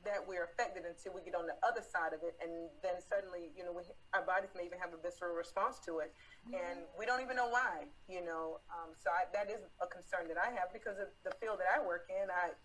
that 0.08 0.24
we're 0.24 0.48
affected 0.48 0.88
until 0.88 1.12
we 1.12 1.20
get 1.20 1.36
on 1.36 1.44
the 1.44 1.60
other 1.60 1.84
side 1.84 2.16
of 2.16 2.24
it. 2.24 2.40
And 2.40 2.72
then 2.80 3.04
suddenly 3.04 3.52
you 3.54 3.68
know 3.68 3.76
we, 3.76 3.84
our 4.16 4.24
bodies 4.24 4.56
may 4.56 4.64
even 4.64 4.80
have 4.80 4.96
a 4.96 5.00
visceral 5.02 5.36
response 5.36 5.78
to 5.86 6.00
it. 6.00 6.16
And 6.50 6.88
we 6.98 7.06
don't 7.06 7.22
even 7.22 7.36
know 7.36 7.52
why 7.52 7.86
you 8.08 8.24
know. 8.24 8.64
Um, 8.72 8.96
so 8.96 9.12
I, 9.12 9.28
that 9.36 9.52
is 9.52 9.60
a 9.84 9.88
concern 9.88 10.32
that 10.32 10.40
i 10.40 10.50
have 10.56 10.72
because 10.72 10.98
of 10.98 11.12
the 11.28 11.36
field 11.38 11.60
that 11.60 11.70
i 11.70 11.84
work 11.84 12.08
in. 12.08 12.32
I 12.32 12.56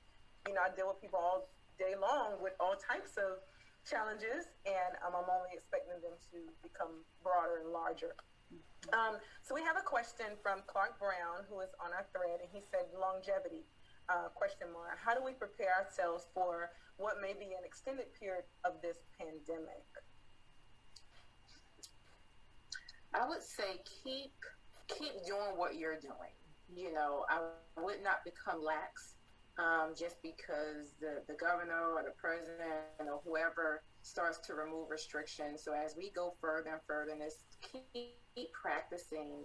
you 0.49 0.55
know 0.55 0.61
i 0.65 0.71
deal 0.77 0.89
with 0.89 1.01
people 1.01 1.19
all 1.19 1.49
day 1.79 1.97
long 1.97 2.37
with 2.41 2.53
all 2.61 2.77
types 2.77 3.17
of 3.17 3.41
challenges 3.89 4.49
and 4.65 4.93
um, 5.05 5.17
i'm 5.17 5.29
only 5.29 5.53
expecting 5.53 5.97
them 6.01 6.17
to 6.33 6.39
become 6.65 7.05
broader 7.25 7.61
and 7.65 7.73
larger 7.73 8.17
um, 8.93 9.17
so 9.43 9.55
we 9.55 9.63
have 9.63 9.77
a 9.77 9.87
question 9.87 10.27
from 10.43 10.61
Clark 10.67 10.99
Brown, 10.99 11.47
who 11.49 11.61
is 11.61 11.71
on 11.81 11.93
our 11.93 12.05
thread, 12.13 12.41
and 12.41 12.51
he 12.53 12.61
said 12.71 12.87
longevity. 12.93 13.65
Uh, 14.11 14.29
question 14.35 14.69
mark. 14.71 14.99
How 15.03 15.15
do 15.15 15.25
we 15.25 15.33
prepare 15.33 15.73
ourselves 15.81 16.27
for 16.35 16.69
what 16.99 17.23
may 17.23 17.33
be 17.33 17.57
an 17.57 17.65
extended 17.65 18.13
period 18.21 18.45
of 18.63 18.75
this 18.83 18.99
pandemic? 19.17 19.89
I 23.15 23.27
would 23.27 23.43
say 23.43 23.81
keep 24.05 24.35
keep 24.89 25.25
doing 25.25 25.57
what 25.57 25.77
you're 25.77 25.99
doing. 25.99 26.37
You 26.77 26.93
know, 26.93 27.25
I 27.31 27.41
would 27.81 28.03
not 28.03 28.25
become 28.25 28.63
lax 28.63 29.15
um, 29.59 29.95
just 29.97 30.21
because 30.23 30.95
the, 31.01 31.23
the 31.29 31.35
governor 31.35 31.95
or 31.95 32.03
the 32.03 32.15
president 32.19 33.09
or 33.09 33.21
whoever 33.25 33.83
starts 34.03 34.39
to 34.47 34.55
remove 34.55 34.91
restrictions. 34.91 35.63
So 35.63 35.73
as 35.73 35.95
we 35.97 36.11
go 36.11 36.35
further 36.41 36.71
and 36.71 36.81
further 36.87 37.13
in 37.13 37.21
this, 37.21 37.45
keep 37.73 38.53
practicing 38.53 39.45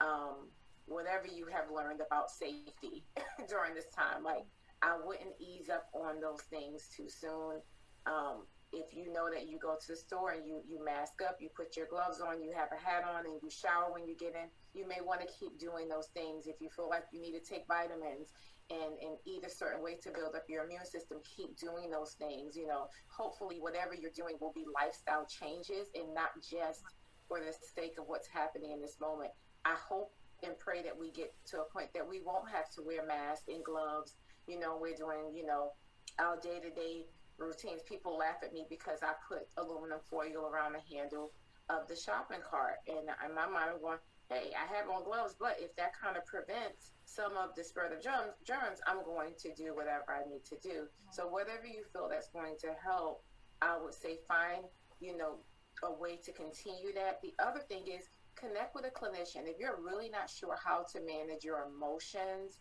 um, 0.00 0.48
whatever 0.86 1.26
you 1.26 1.46
have 1.46 1.70
learned 1.74 2.00
about 2.04 2.30
safety 2.30 3.04
during 3.48 3.74
this 3.74 3.88
time. 3.94 4.24
Like 4.24 4.44
I 4.82 4.96
wouldn't 5.02 5.34
ease 5.38 5.68
up 5.68 5.86
on 5.94 6.20
those 6.20 6.42
things 6.50 6.88
too 6.94 7.08
soon. 7.08 7.60
Um, 8.06 8.46
if 8.72 8.94
you 8.94 9.12
know 9.12 9.28
that 9.30 9.48
you 9.48 9.58
go 9.58 9.74
to 9.74 9.88
the 9.88 9.96
store 9.96 10.30
and 10.30 10.46
you, 10.46 10.62
you 10.68 10.82
mask 10.84 11.20
up, 11.26 11.38
you 11.40 11.48
put 11.56 11.76
your 11.76 11.86
gloves 11.90 12.20
on, 12.20 12.40
you 12.40 12.52
have 12.54 12.68
a 12.70 12.78
hat 12.78 13.02
on, 13.02 13.26
and 13.26 13.34
you 13.42 13.50
shower 13.50 13.92
when 13.92 14.06
you 14.06 14.14
get 14.14 14.34
in, 14.34 14.46
you 14.74 14.86
may 14.86 15.02
want 15.02 15.20
to 15.20 15.26
keep 15.26 15.58
doing 15.58 15.88
those 15.88 16.06
things. 16.14 16.46
If 16.46 16.60
you 16.60 16.68
feel 16.70 16.88
like 16.88 17.04
you 17.12 17.20
need 17.20 17.34
to 17.34 17.42
take 17.42 17.66
vitamins 17.66 18.30
and, 18.70 18.94
and 19.02 19.18
eat 19.26 19.44
a 19.44 19.50
certain 19.50 19.82
way 19.82 19.98
to 20.02 20.10
build 20.10 20.36
up 20.36 20.44
your 20.48 20.64
immune 20.64 20.86
system, 20.86 21.18
keep 21.26 21.58
doing 21.58 21.90
those 21.90 22.14
things. 22.14 22.54
You 22.54 22.68
know, 22.68 22.86
hopefully, 23.10 23.58
whatever 23.58 23.94
you're 23.94 24.14
doing 24.14 24.36
will 24.40 24.54
be 24.54 24.64
lifestyle 24.70 25.26
changes 25.26 25.90
and 25.94 26.14
not 26.14 26.30
just 26.38 26.86
for 27.30 27.38
the 27.38 27.54
sake 27.54 27.94
of 27.96 28.08
what's 28.08 28.26
happening 28.26 28.72
in 28.72 28.80
this 28.82 28.98
moment. 29.00 29.30
I 29.64 29.76
hope 29.78 30.12
and 30.42 30.58
pray 30.58 30.82
that 30.82 30.98
we 30.98 31.12
get 31.12 31.32
to 31.46 31.60
a 31.60 31.64
point 31.64 31.94
that 31.94 32.06
we 32.06 32.20
won't 32.20 32.50
have 32.50 32.68
to 32.74 32.82
wear 32.82 33.06
masks 33.06 33.46
and 33.46 33.62
gloves. 33.62 34.14
You 34.48 34.58
know, 34.58 34.76
we're 34.80 34.96
doing, 34.96 35.30
you 35.32 35.46
know, 35.46 35.70
our 36.18 36.40
day 36.40 36.58
to 36.58 36.70
day 36.70 37.06
routines. 37.38 37.82
People 37.86 38.18
laugh 38.18 38.42
at 38.42 38.52
me 38.52 38.66
because 38.68 38.98
I 39.02 39.12
put 39.28 39.46
aluminum 39.56 40.00
foil 40.10 40.50
around 40.50 40.74
the 40.74 40.96
handle 40.96 41.30
of 41.68 41.86
the 41.86 41.94
shopping 41.94 42.42
cart. 42.42 42.82
And 42.88 43.06
in 43.06 43.34
my 43.34 43.46
mind, 43.46 43.70
I'm 43.74 43.80
going, 43.80 43.98
hey, 44.28 44.50
I 44.58 44.66
have 44.74 44.90
on 44.90 45.04
gloves, 45.04 45.36
but 45.38 45.56
if 45.60 45.74
that 45.76 45.92
kind 45.94 46.16
of 46.16 46.26
prevents 46.26 46.92
some 47.04 47.36
of 47.36 47.54
the 47.56 47.62
spread 47.62 47.92
of 47.92 48.02
germs, 48.02 48.34
germs, 48.44 48.80
I'm 48.86 49.04
going 49.04 49.34
to 49.38 49.54
do 49.54 49.74
whatever 49.74 50.10
I 50.10 50.28
need 50.28 50.44
to 50.46 50.56
do. 50.62 50.86
So 51.12 51.28
whatever 51.28 51.66
you 51.66 51.82
feel 51.92 52.08
that's 52.08 52.28
going 52.28 52.56
to 52.60 52.74
help, 52.82 53.22
I 53.62 53.78
would 53.78 53.94
say 53.94 54.18
find, 54.26 54.64
you 55.00 55.16
know, 55.16 55.38
a 55.84 55.92
way 55.92 56.16
to 56.24 56.32
continue 56.32 56.92
that. 56.94 57.20
The 57.22 57.34
other 57.42 57.60
thing 57.60 57.84
is 57.86 58.08
connect 58.36 58.74
with 58.74 58.84
a 58.84 58.90
clinician. 58.90 59.48
If 59.48 59.58
you're 59.58 59.80
really 59.82 60.08
not 60.08 60.30
sure 60.30 60.56
how 60.62 60.84
to 60.92 61.00
manage 61.00 61.44
your 61.44 61.66
emotions 61.68 62.58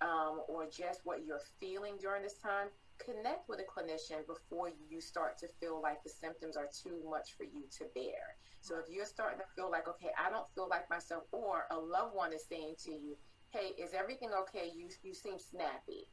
um, 0.00 0.42
or 0.48 0.66
just 0.66 1.00
what 1.04 1.24
you're 1.24 1.40
feeling 1.60 1.94
during 2.00 2.22
this 2.22 2.38
time, 2.38 2.68
connect 2.98 3.48
with 3.48 3.60
a 3.60 3.64
clinician 3.64 4.26
before 4.26 4.70
you 4.88 5.00
start 5.00 5.38
to 5.38 5.48
feel 5.60 5.80
like 5.82 6.02
the 6.02 6.10
symptoms 6.10 6.56
are 6.56 6.68
too 6.82 7.00
much 7.08 7.34
for 7.36 7.44
you 7.44 7.64
to 7.78 7.84
bear. 7.94 8.36
So 8.60 8.76
if 8.78 8.86
you're 8.88 9.06
starting 9.06 9.38
to 9.38 9.44
feel 9.56 9.70
like, 9.70 9.88
okay, 9.88 10.10
I 10.18 10.30
don't 10.30 10.46
feel 10.54 10.68
like 10.68 10.88
myself, 10.88 11.24
or 11.32 11.66
a 11.70 11.78
loved 11.78 12.14
one 12.14 12.32
is 12.32 12.44
saying 12.48 12.74
to 12.84 12.92
you, 12.92 13.16
hey, 13.50 13.72
is 13.82 13.92
everything 13.92 14.30
okay? 14.42 14.70
You, 14.74 14.88
you 15.02 15.14
seem 15.14 15.38
snappy. 15.38 16.06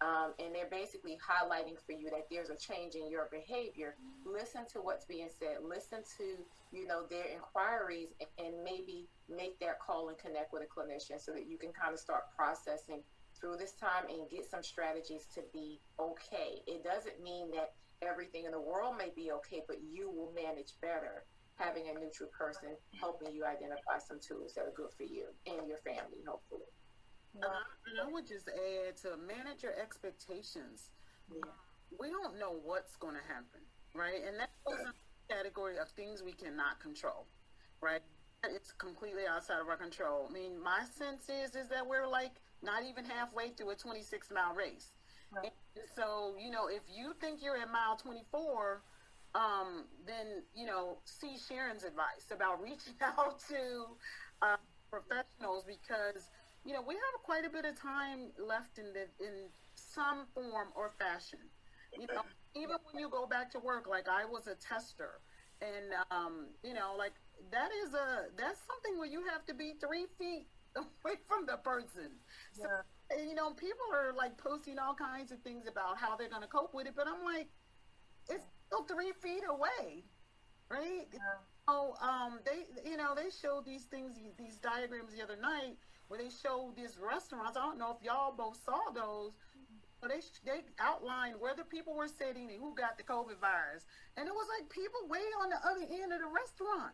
Um, 0.00 0.34
and 0.38 0.54
they're 0.54 0.70
basically 0.70 1.16
highlighting 1.22 1.78
for 1.86 1.92
you 1.92 2.10
that 2.10 2.26
there's 2.30 2.50
a 2.50 2.56
change 2.56 2.94
in 2.94 3.08
your 3.08 3.28
behavior. 3.30 3.94
Listen 4.26 4.66
to 4.72 4.80
what's 4.80 5.04
being 5.04 5.28
said. 5.38 5.58
Listen 5.62 6.00
to 6.18 6.24
you 6.72 6.86
know 6.86 7.04
their 7.08 7.26
inquiries, 7.32 8.08
and, 8.20 8.46
and 8.46 8.64
maybe 8.64 9.08
make 9.28 9.58
that 9.60 9.78
call 9.78 10.08
and 10.08 10.18
connect 10.18 10.52
with 10.52 10.62
a 10.62 10.66
clinician 10.66 11.20
so 11.20 11.32
that 11.32 11.46
you 11.46 11.56
can 11.56 11.72
kind 11.72 11.94
of 11.94 12.00
start 12.00 12.24
processing 12.36 13.02
through 13.40 13.56
this 13.56 13.72
time 13.72 14.04
and 14.08 14.28
get 14.30 14.48
some 14.48 14.62
strategies 14.62 15.26
to 15.34 15.42
be 15.52 15.80
okay. 16.00 16.62
It 16.66 16.82
doesn't 16.84 17.22
mean 17.22 17.50
that 17.52 17.74
everything 18.02 18.44
in 18.44 18.52
the 18.52 18.60
world 18.60 18.96
may 18.98 19.10
be 19.14 19.30
okay, 19.32 19.62
but 19.66 19.78
you 19.82 20.10
will 20.10 20.32
manage 20.34 20.74
better 20.82 21.24
having 21.56 21.84
a 21.88 21.94
neutral 21.98 22.30
person 22.36 22.70
helping 22.98 23.32
you 23.32 23.44
identify 23.44 23.98
some 23.98 24.18
tools 24.18 24.54
that 24.54 24.62
are 24.62 24.74
good 24.74 24.90
for 24.96 25.04
you 25.04 25.26
and 25.46 25.68
your 25.68 25.78
family, 25.78 26.18
hopefully. 26.26 26.66
And 27.34 27.44
I, 27.44 27.62
and 27.90 28.08
I 28.08 28.12
would 28.12 28.26
just 28.26 28.48
add 28.48 28.96
to 29.02 29.16
manage 29.16 29.62
your 29.62 29.74
expectations. 29.74 30.90
Yeah. 31.32 31.50
We 31.98 32.10
don't 32.10 32.38
know 32.38 32.54
what's 32.62 32.96
going 32.96 33.14
to 33.14 33.26
happen, 33.26 33.60
right? 33.94 34.22
And 34.26 34.38
that 34.38 34.50
goes 34.66 34.78
in 34.78 34.86
the 34.86 35.34
category 35.34 35.78
of 35.78 35.88
things 35.90 36.22
we 36.22 36.32
cannot 36.32 36.80
control, 36.80 37.26
right? 37.80 38.02
It's 38.44 38.72
completely 38.72 39.22
outside 39.28 39.60
of 39.60 39.68
our 39.68 39.76
control. 39.76 40.26
I 40.28 40.32
mean, 40.32 40.60
my 40.62 40.82
sense 40.98 41.28
is 41.28 41.56
is 41.56 41.68
that 41.70 41.86
we're 41.86 42.06
like 42.06 42.40
not 42.62 42.82
even 42.84 43.04
halfway 43.04 43.50
through 43.50 43.70
a 43.70 43.76
26 43.76 44.30
mile 44.30 44.54
race. 44.54 44.92
Right. 45.34 45.52
so, 45.96 46.34
you 46.38 46.50
know, 46.50 46.68
if 46.68 46.82
you 46.94 47.12
think 47.20 47.42
you're 47.42 47.56
at 47.56 47.70
mile 47.70 47.96
24, 47.96 48.82
um, 49.34 49.84
then, 50.06 50.44
you 50.54 50.66
know, 50.66 50.98
see 51.04 51.36
Sharon's 51.36 51.82
advice 51.82 52.30
about 52.30 52.62
reaching 52.62 52.94
out 53.02 53.40
to 53.48 53.96
uh, 54.42 54.56
professionals 54.90 55.64
because, 55.66 56.30
you 56.64 56.72
know, 56.72 56.82
we 56.82 56.94
have 56.94 57.22
quite 57.22 57.44
a 57.44 57.50
bit 57.50 57.64
of 57.64 57.80
time 57.80 58.32
left 58.38 58.78
in 58.78 58.92
the, 58.92 59.06
in 59.24 59.50
some 59.74 60.26
form 60.34 60.68
or 60.74 60.92
fashion. 60.98 61.40
You 61.92 62.06
know, 62.08 62.22
even 62.56 62.76
when 62.90 63.00
you 63.00 63.08
go 63.08 63.26
back 63.26 63.50
to 63.52 63.60
work, 63.60 63.86
like 63.86 64.08
I 64.08 64.24
was 64.24 64.46
a 64.48 64.56
tester 64.56 65.20
and, 65.60 65.94
um, 66.10 66.46
you 66.64 66.74
know, 66.74 66.94
like 66.98 67.12
that 67.52 67.68
is 67.84 67.94
a, 67.94 68.32
that's 68.36 68.58
something 68.66 68.98
where 68.98 69.06
you 69.06 69.22
have 69.30 69.46
to 69.46 69.54
be 69.54 69.74
three 69.80 70.06
feet 70.18 70.46
away 70.76 71.16
from 71.28 71.46
the 71.46 71.58
person. 71.58 72.10
So, 72.52 72.66
yeah. 73.12 73.22
you 73.22 73.34
know, 73.34 73.52
people 73.52 73.86
are 73.92 74.12
like 74.12 74.36
posting 74.38 74.78
all 74.78 74.94
kinds 74.94 75.30
of 75.30 75.40
things 75.42 75.66
about 75.68 75.98
how 75.98 76.16
they're 76.16 76.30
going 76.30 76.42
to 76.42 76.48
cope 76.48 76.74
with 76.74 76.86
it, 76.86 76.94
but 76.96 77.06
I'm 77.06 77.24
like, 77.24 77.48
it's 78.28 78.42
still 78.66 78.84
three 78.84 79.12
feet 79.20 79.44
away, 79.48 80.02
right? 80.70 81.06
Yeah. 81.12 81.44
Oh, 81.68 81.94
um, 82.02 82.40
they, 82.44 82.90
you 82.90 82.96
know, 82.96 83.14
they 83.14 83.28
showed 83.30 83.64
these 83.64 83.84
things, 83.84 84.14
these 84.36 84.56
diagrams 84.56 85.14
the 85.14 85.22
other 85.22 85.36
night 85.36 85.76
where 86.14 86.22
they 86.22 86.30
showed 86.30 86.76
these 86.76 86.96
restaurants. 86.96 87.56
I 87.56 87.62
don't 87.66 87.78
know 87.78 87.90
if 87.98 88.04
y'all 88.04 88.32
both 88.32 88.58
saw 88.64 88.94
those. 88.94 89.32
But 90.00 90.10
they 90.10 90.20
they 90.44 90.60
outlined 90.78 91.36
where 91.40 91.54
the 91.54 91.64
people 91.64 91.94
were 91.94 92.08
sitting 92.08 92.50
and 92.50 92.60
who 92.60 92.74
got 92.74 92.98
the 92.98 93.04
COVID 93.04 93.40
virus, 93.40 93.86
and 94.16 94.28
it 94.28 94.34
was 94.34 94.46
like 94.58 94.68
people 94.68 95.00
way 95.08 95.24
on 95.42 95.48
the 95.48 95.56
other 95.66 95.82
end 95.90 96.12
of 96.12 96.20
the 96.20 96.28
restaurant. 96.28 96.92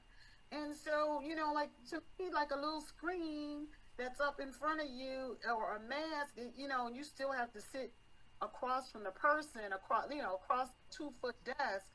And 0.53 0.75
so, 0.75 1.21
you 1.21 1.35
know, 1.35 1.53
like 1.53 1.71
to 1.91 2.03
me, 2.19 2.31
like 2.33 2.51
a 2.53 2.57
little 2.57 2.81
screen 2.81 3.67
that's 3.99 4.21
up 4.21 4.41
in 4.41 4.53
front 4.53 4.81
of 4.81 4.87
you 4.89 5.37
or 5.47 5.77
a 5.77 5.81
mask, 5.89 6.39
you 6.57 6.69
know, 6.69 6.87
and 6.87 6.97
you 6.97 7.05
still 7.05 7.33
have 7.33 7.53
to 7.53 7.61
sit 7.61 7.93
across 8.41 8.91
from 8.91 9.03
the 9.05 9.11
person, 9.11 9.61
across, 9.75 10.07
you 10.11 10.23
know, 10.23 10.37
across 10.37 10.69
two 10.91 11.13
foot 11.21 11.35
desk, 11.45 11.87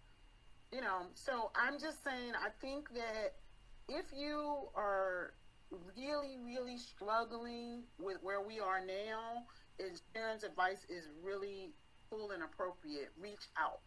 you 0.71 0.81
know. 0.81 1.07
So 1.13 1.51
I'm 1.55 1.79
just 1.79 2.03
saying, 2.03 2.33
I 2.35 2.49
think 2.61 2.93
that 2.93 3.35
if 3.87 4.05
you 4.13 4.67
are 4.75 5.33
really, 5.95 6.37
really 6.43 6.77
struggling 6.77 7.83
with 7.99 8.17
where 8.21 8.41
we 8.41 8.59
are 8.59 8.85
now, 8.85 9.43
is 9.79 10.01
Sharon's 10.13 10.43
advice 10.43 10.85
is 10.89 11.09
really 11.23 11.73
full 12.09 12.31
and 12.31 12.43
appropriate. 12.43 13.11
Reach 13.19 13.47
out 13.57 13.79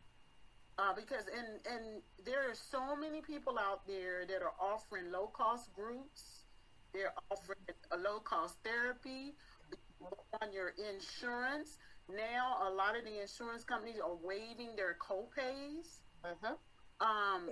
uh, 0.78 0.94
because 0.94 1.24
and 1.26 1.60
and 1.66 2.02
there 2.24 2.48
are 2.48 2.54
so 2.54 2.96
many 2.96 3.20
people 3.20 3.58
out 3.58 3.86
there 3.86 4.24
that 4.26 4.42
are 4.42 4.54
offering 4.60 5.10
low 5.10 5.26
cost 5.26 5.72
groups. 5.74 6.44
They're 6.94 7.12
offering 7.30 7.58
a 7.90 7.96
low 7.96 8.20
cost 8.20 8.58
therapy 8.64 9.34
on 10.40 10.52
your 10.52 10.72
insurance. 10.78 11.78
now 12.08 12.56
a 12.66 12.70
lot 12.70 12.96
of 12.96 13.04
the 13.04 13.20
insurance 13.20 13.64
companies 13.64 14.00
are 14.02 14.16
waiving 14.22 14.74
their 14.76 14.96
copays. 14.96 16.00
Mhm. 16.24 16.56
Um, 17.00 17.50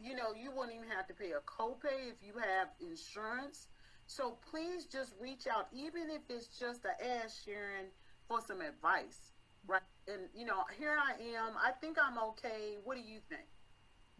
you 0.00 0.14
know, 0.14 0.34
you 0.34 0.50
wouldn't 0.50 0.76
even 0.76 0.88
have 0.90 1.06
to 1.08 1.14
pay 1.14 1.32
a 1.32 1.40
copay 1.40 2.10
if 2.10 2.22
you 2.22 2.38
have 2.38 2.68
insurance. 2.80 3.68
So 4.06 4.32
please 4.50 4.86
just 4.86 5.14
reach 5.20 5.46
out, 5.46 5.68
even 5.72 6.10
if 6.10 6.22
it's 6.30 6.48
just 6.48 6.82
to 6.82 6.90
ask 7.04 7.44
Sharon 7.44 7.92
for 8.28 8.40
some 8.40 8.60
advice, 8.60 9.32
right? 9.66 9.82
And 10.06 10.30
you 10.34 10.44
know, 10.46 10.64
here 10.78 10.96
I 10.98 11.14
am. 11.22 11.56
I 11.56 11.72
think 11.72 11.98
I'm 12.00 12.18
okay. 12.30 12.78
What 12.84 12.96
do 12.96 13.02
you 13.02 13.20
think? 13.20 13.48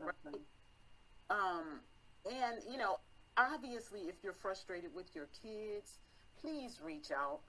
Mhm. 0.00 0.46
Um, 1.30 1.88
and 2.24 2.62
you 2.70 2.78
know, 2.78 3.00
obviously, 3.36 4.08
if 4.08 4.22
you're 4.22 4.32
frustrated 4.32 4.94
with 4.94 5.14
your 5.14 5.26
kids, 5.26 6.00
please 6.36 6.80
reach 6.80 7.10
out. 7.10 7.42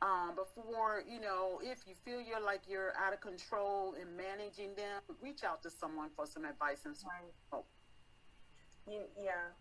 Um, 0.00 0.36
before 0.36 1.02
you 1.08 1.20
know, 1.20 1.60
if 1.62 1.86
you 1.86 1.94
feel 1.94 2.20
you're 2.20 2.40
like 2.40 2.62
you're 2.68 2.96
out 2.96 3.12
of 3.12 3.20
control 3.20 3.94
in 3.94 4.16
managing 4.16 4.74
them, 4.76 5.02
reach 5.20 5.42
out 5.42 5.62
to 5.62 5.70
someone 5.70 6.10
for 6.14 6.26
some 6.26 6.44
advice 6.44 6.84
and 6.86 6.96
some 6.96 7.10
Right. 7.10 7.32
help. 7.50 7.66
You, 8.86 9.04
yeah. 9.18 9.54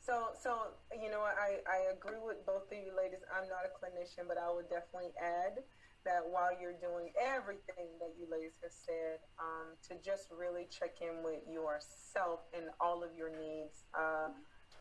So, 0.00 0.34
so 0.42 0.76
you 1.00 1.10
know, 1.10 1.22
I, 1.22 1.60
I 1.66 1.92
agree 1.96 2.20
with 2.20 2.44
both 2.46 2.70
of 2.70 2.76
you 2.78 2.92
ladies. 2.94 3.20
I'm 3.32 3.48
not 3.48 3.64
a 3.64 3.72
clinician, 3.72 4.28
but 4.28 4.36
I 4.36 4.50
would 4.52 4.68
definitely 4.68 5.12
add 5.20 5.64
that 6.04 6.28
while 6.28 6.52
you're 6.60 6.78
doing 6.78 7.10
everything 7.18 7.98
that 8.00 8.12
you 8.20 8.28
ladies 8.30 8.60
have 8.62 8.72
said, 8.72 9.20
um, 9.40 9.76
to 9.88 9.96
just 10.04 10.28
really 10.30 10.68
check 10.70 11.00
in 11.00 11.24
with 11.24 11.40
yourself 11.48 12.40
and 12.52 12.68
all 12.80 13.02
of 13.02 13.14
your 13.16 13.30
needs. 13.30 13.84
Uh, 13.98 14.28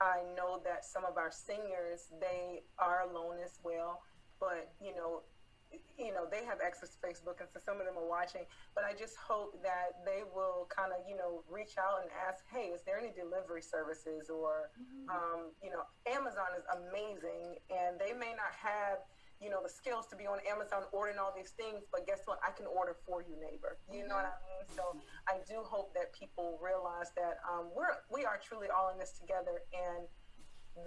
I 0.02 0.24
know 0.36 0.62
that 0.66 0.84
some 0.84 1.06
of 1.06 1.18
our 1.18 1.32
seniors 1.32 2.12
they 2.20 2.66
are 2.78 3.02
alone 3.10 3.40
as 3.40 3.60
well, 3.64 4.02
but 4.44 4.76
you 4.84 4.92
know, 4.92 5.24
you 5.96 6.12
know 6.12 6.28
they 6.28 6.44
have 6.44 6.60
access 6.60 6.92
to 6.92 7.00
Facebook, 7.00 7.40
and 7.40 7.48
so 7.48 7.64
some 7.64 7.80
of 7.80 7.88
them 7.88 7.96
are 7.96 8.08
watching. 8.08 8.44
But 8.76 8.84
I 8.84 8.92
just 8.92 9.16
hope 9.16 9.64
that 9.64 10.04
they 10.04 10.28
will 10.36 10.68
kind 10.68 10.92
of 10.92 11.08
you 11.08 11.16
know 11.16 11.48
reach 11.48 11.80
out 11.80 12.04
and 12.04 12.12
ask, 12.28 12.44
hey, 12.52 12.76
is 12.76 12.84
there 12.84 13.00
any 13.00 13.16
delivery 13.16 13.64
services 13.64 14.28
or 14.28 14.76
um, 15.08 15.56
you 15.64 15.72
know, 15.72 15.88
Amazon 16.12 16.52
is 16.60 16.68
amazing, 16.76 17.56
and 17.72 17.96
they 17.96 18.12
may 18.12 18.36
not 18.36 18.52
have 18.52 19.00
you 19.40 19.50
know 19.50 19.64
the 19.64 19.72
skills 19.72 20.08
to 20.12 20.16
be 20.16 20.28
on 20.28 20.40
Amazon 20.44 20.84
ordering 20.92 21.20
all 21.20 21.32
these 21.32 21.56
things, 21.56 21.88
but 21.88 22.04
guess 22.04 22.28
what? 22.28 22.40
I 22.44 22.52
can 22.52 22.68
order 22.68 23.00
for 23.08 23.24
you, 23.24 23.40
neighbor. 23.40 23.80
You 23.88 24.08
know 24.08 24.20
what 24.20 24.28
I 24.28 24.36
mean? 24.44 24.64
So 24.76 25.00
I 25.32 25.40
do 25.48 25.64
hope 25.64 25.96
that 25.96 26.12
people 26.12 26.60
realize 26.60 27.16
that 27.16 27.40
um, 27.48 27.72
we're 27.72 28.04
we 28.12 28.28
are 28.28 28.40
truly 28.44 28.68
all 28.68 28.92
in 28.92 29.00
this 29.00 29.16
together, 29.16 29.64
and 29.72 30.08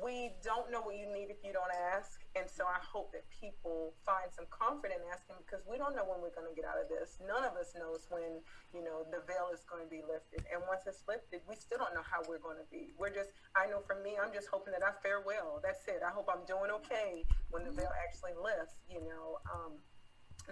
we 0.02 0.34
don't 0.42 0.70
know 0.70 0.80
what 0.82 0.96
you 0.96 1.06
need 1.06 1.30
if 1.30 1.38
you 1.44 1.52
don't 1.52 1.72
ask. 1.94 2.25
And 2.36 2.44
so 2.52 2.68
I 2.68 2.76
hope 2.84 3.16
that 3.16 3.24
people 3.32 3.96
find 4.04 4.28
some 4.28 4.44
comfort 4.52 4.92
in 4.92 5.00
asking 5.08 5.40
because 5.40 5.64
we 5.64 5.80
don't 5.80 5.96
know 5.96 6.04
when 6.04 6.20
we're 6.20 6.36
going 6.36 6.44
to 6.44 6.52
get 6.52 6.68
out 6.68 6.76
of 6.76 6.92
this. 6.92 7.16
None 7.24 7.40
of 7.48 7.56
us 7.56 7.72
knows 7.72 8.04
when, 8.12 8.44
you 8.76 8.84
know, 8.84 9.08
the 9.08 9.24
veil 9.24 9.48
is 9.48 9.64
going 9.64 9.80
to 9.80 9.88
be 9.88 10.04
lifted. 10.04 10.44
And 10.52 10.60
once 10.68 10.84
it's 10.84 11.00
lifted, 11.08 11.40
we 11.48 11.56
still 11.56 11.80
don't 11.80 11.96
know 11.96 12.04
how 12.04 12.20
we're 12.28 12.42
going 12.44 12.60
to 12.60 12.68
be. 12.68 12.92
We're 13.00 13.14
just, 13.14 13.32
I 13.56 13.72
know 13.72 13.80
for 13.80 13.96
me, 14.04 14.20
I'm 14.20 14.36
just 14.36 14.52
hoping 14.52 14.76
that 14.76 14.84
I 14.84 14.92
fare 15.00 15.24
well. 15.24 15.64
That's 15.64 15.88
it. 15.88 16.04
I 16.04 16.12
hope 16.12 16.28
I'm 16.28 16.44
doing 16.44 16.68
okay 16.84 17.24
when 17.48 17.64
the 17.64 17.72
veil 17.72 17.90
actually 18.04 18.36
lifts, 18.36 18.76
you 18.84 19.00
know. 19.00 19.40
Um, 19.48 19.80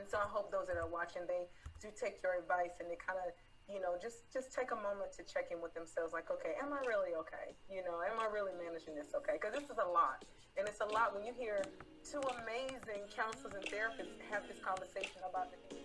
and 0.00 0.08
so 0.08 0.16
I 0.16 0.26
hope 0.26 0.48
those 0.48 0.72
that 0.72 0.80
are 0.80 0.88
watching, 0.88 1.28
they 1.28 1.52
do 1.84 1.92
take 1.92 2.24
your 2.24 2.40
advice 2.40 2.80
and 2.80 2.88
they 2.88 2.96
kind 2.96 3.20
of, 3.20 3.36
you 3.68 3.80
know, 3.80 3.96
just 4.00 4.30
just 4.32 4.52
take 4.52 4.70
a 4.72 4.76
moment 4.76 5.12
to 5.16 5.22
check 5.24 5.48
in 5.50 5.60
with 5.60 5.74
themselves. 5.74 6.12
Like, 6.12 6.30
okay, 6.30 6.54
am 6.60 6.72
I 6.72 6.84
really 6.86 7.14
okay? 7.16 7.56
You 7.70 7.82
know, 7.82 8.04
am 8.04 8.20
I 8.20 8.28
really 8.32 8.52
managing 8.52 8.94
this 8.94 9.14
okay? 9.16 9.40
Because 9.40 9.54
this 9.54 9.70
is 9.70 9.78
a 9.80 9.88
lot, 9.88 10.24
and 10.56 10.68
it's 10.68 10.80
a 10.80 10.88
lot 10.92 11.14
when 11.14 11.24
you 11.24 11.32
hear 11.32 11.62
two 12.04 12.20
amazing 12.42 13.08
counselors 13.14 13.54
and 13.56 13.64
therapists 13.72 14.20
have 14.30 14.46
this 14.48 14.58
conversation 14.60 15.20
about 15.28 15.50
the. 15.50 15.76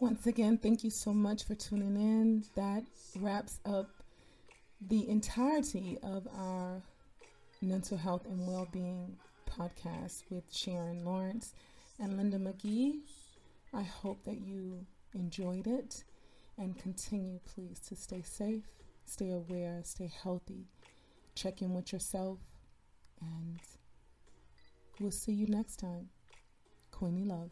Once 0.00 0.26
again, 0.26 0.58
thank 0.58 0.82
you 0.82 0.90
so 0.90 1.12
much 1.12 1.44
for 1.44 1.54
tuning 1.54 1.94
in. 1.94 2.44
That 2.56 2.82
wraps 3.20 3.60
up 3.64 3.88
the 4.88 5.08
entirety 5.08 5.96
of 6.02 6.26
our 6.36 6.82
mental 7.62 7.96
health 7.96 8.26
and 8.26 8.46
well 8.46 8.68
being 8.72 9.16
podcast 9.48 10.22
with 10.30 10.44
Sharon 10.52 11.04
Lawrence 11.04 11.54
and 11.98 12.16
Linda 12.16 12.38
McGee. 12.38 13.00
I 13.72 13.82
hope 13.82 14.24
that 14.24 14.40
you 14.40 14.84
enjoyed 15.14 15.66
it 15.66 16.04
and 16.58 16.76
continue, 16.76 17.38
please, 17.54 17.78
to 17.88 17.96
stay 17.96 18.22
safe, 18.22 18.64
stay 19.06 19.30
aware, 19.30 19.80
stay 19.84 20.12
healthy, 20.22 20.66
check 21.34 21.62
in 21.62 21.72
with 21.72 21.92
yourself, 21.92 22.38
and 23.20 23.60
we'll 25.00 25.10
see 25.10 25.32
you 25.32 25.46
next 25.46 25.76
time. 25.76 26.08
Queenie 26.90 27.24
Love, 27.24 27.50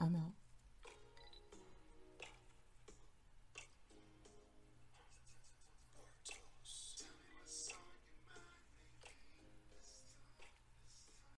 I'm 0.00 0.16
out. 0.16 0.43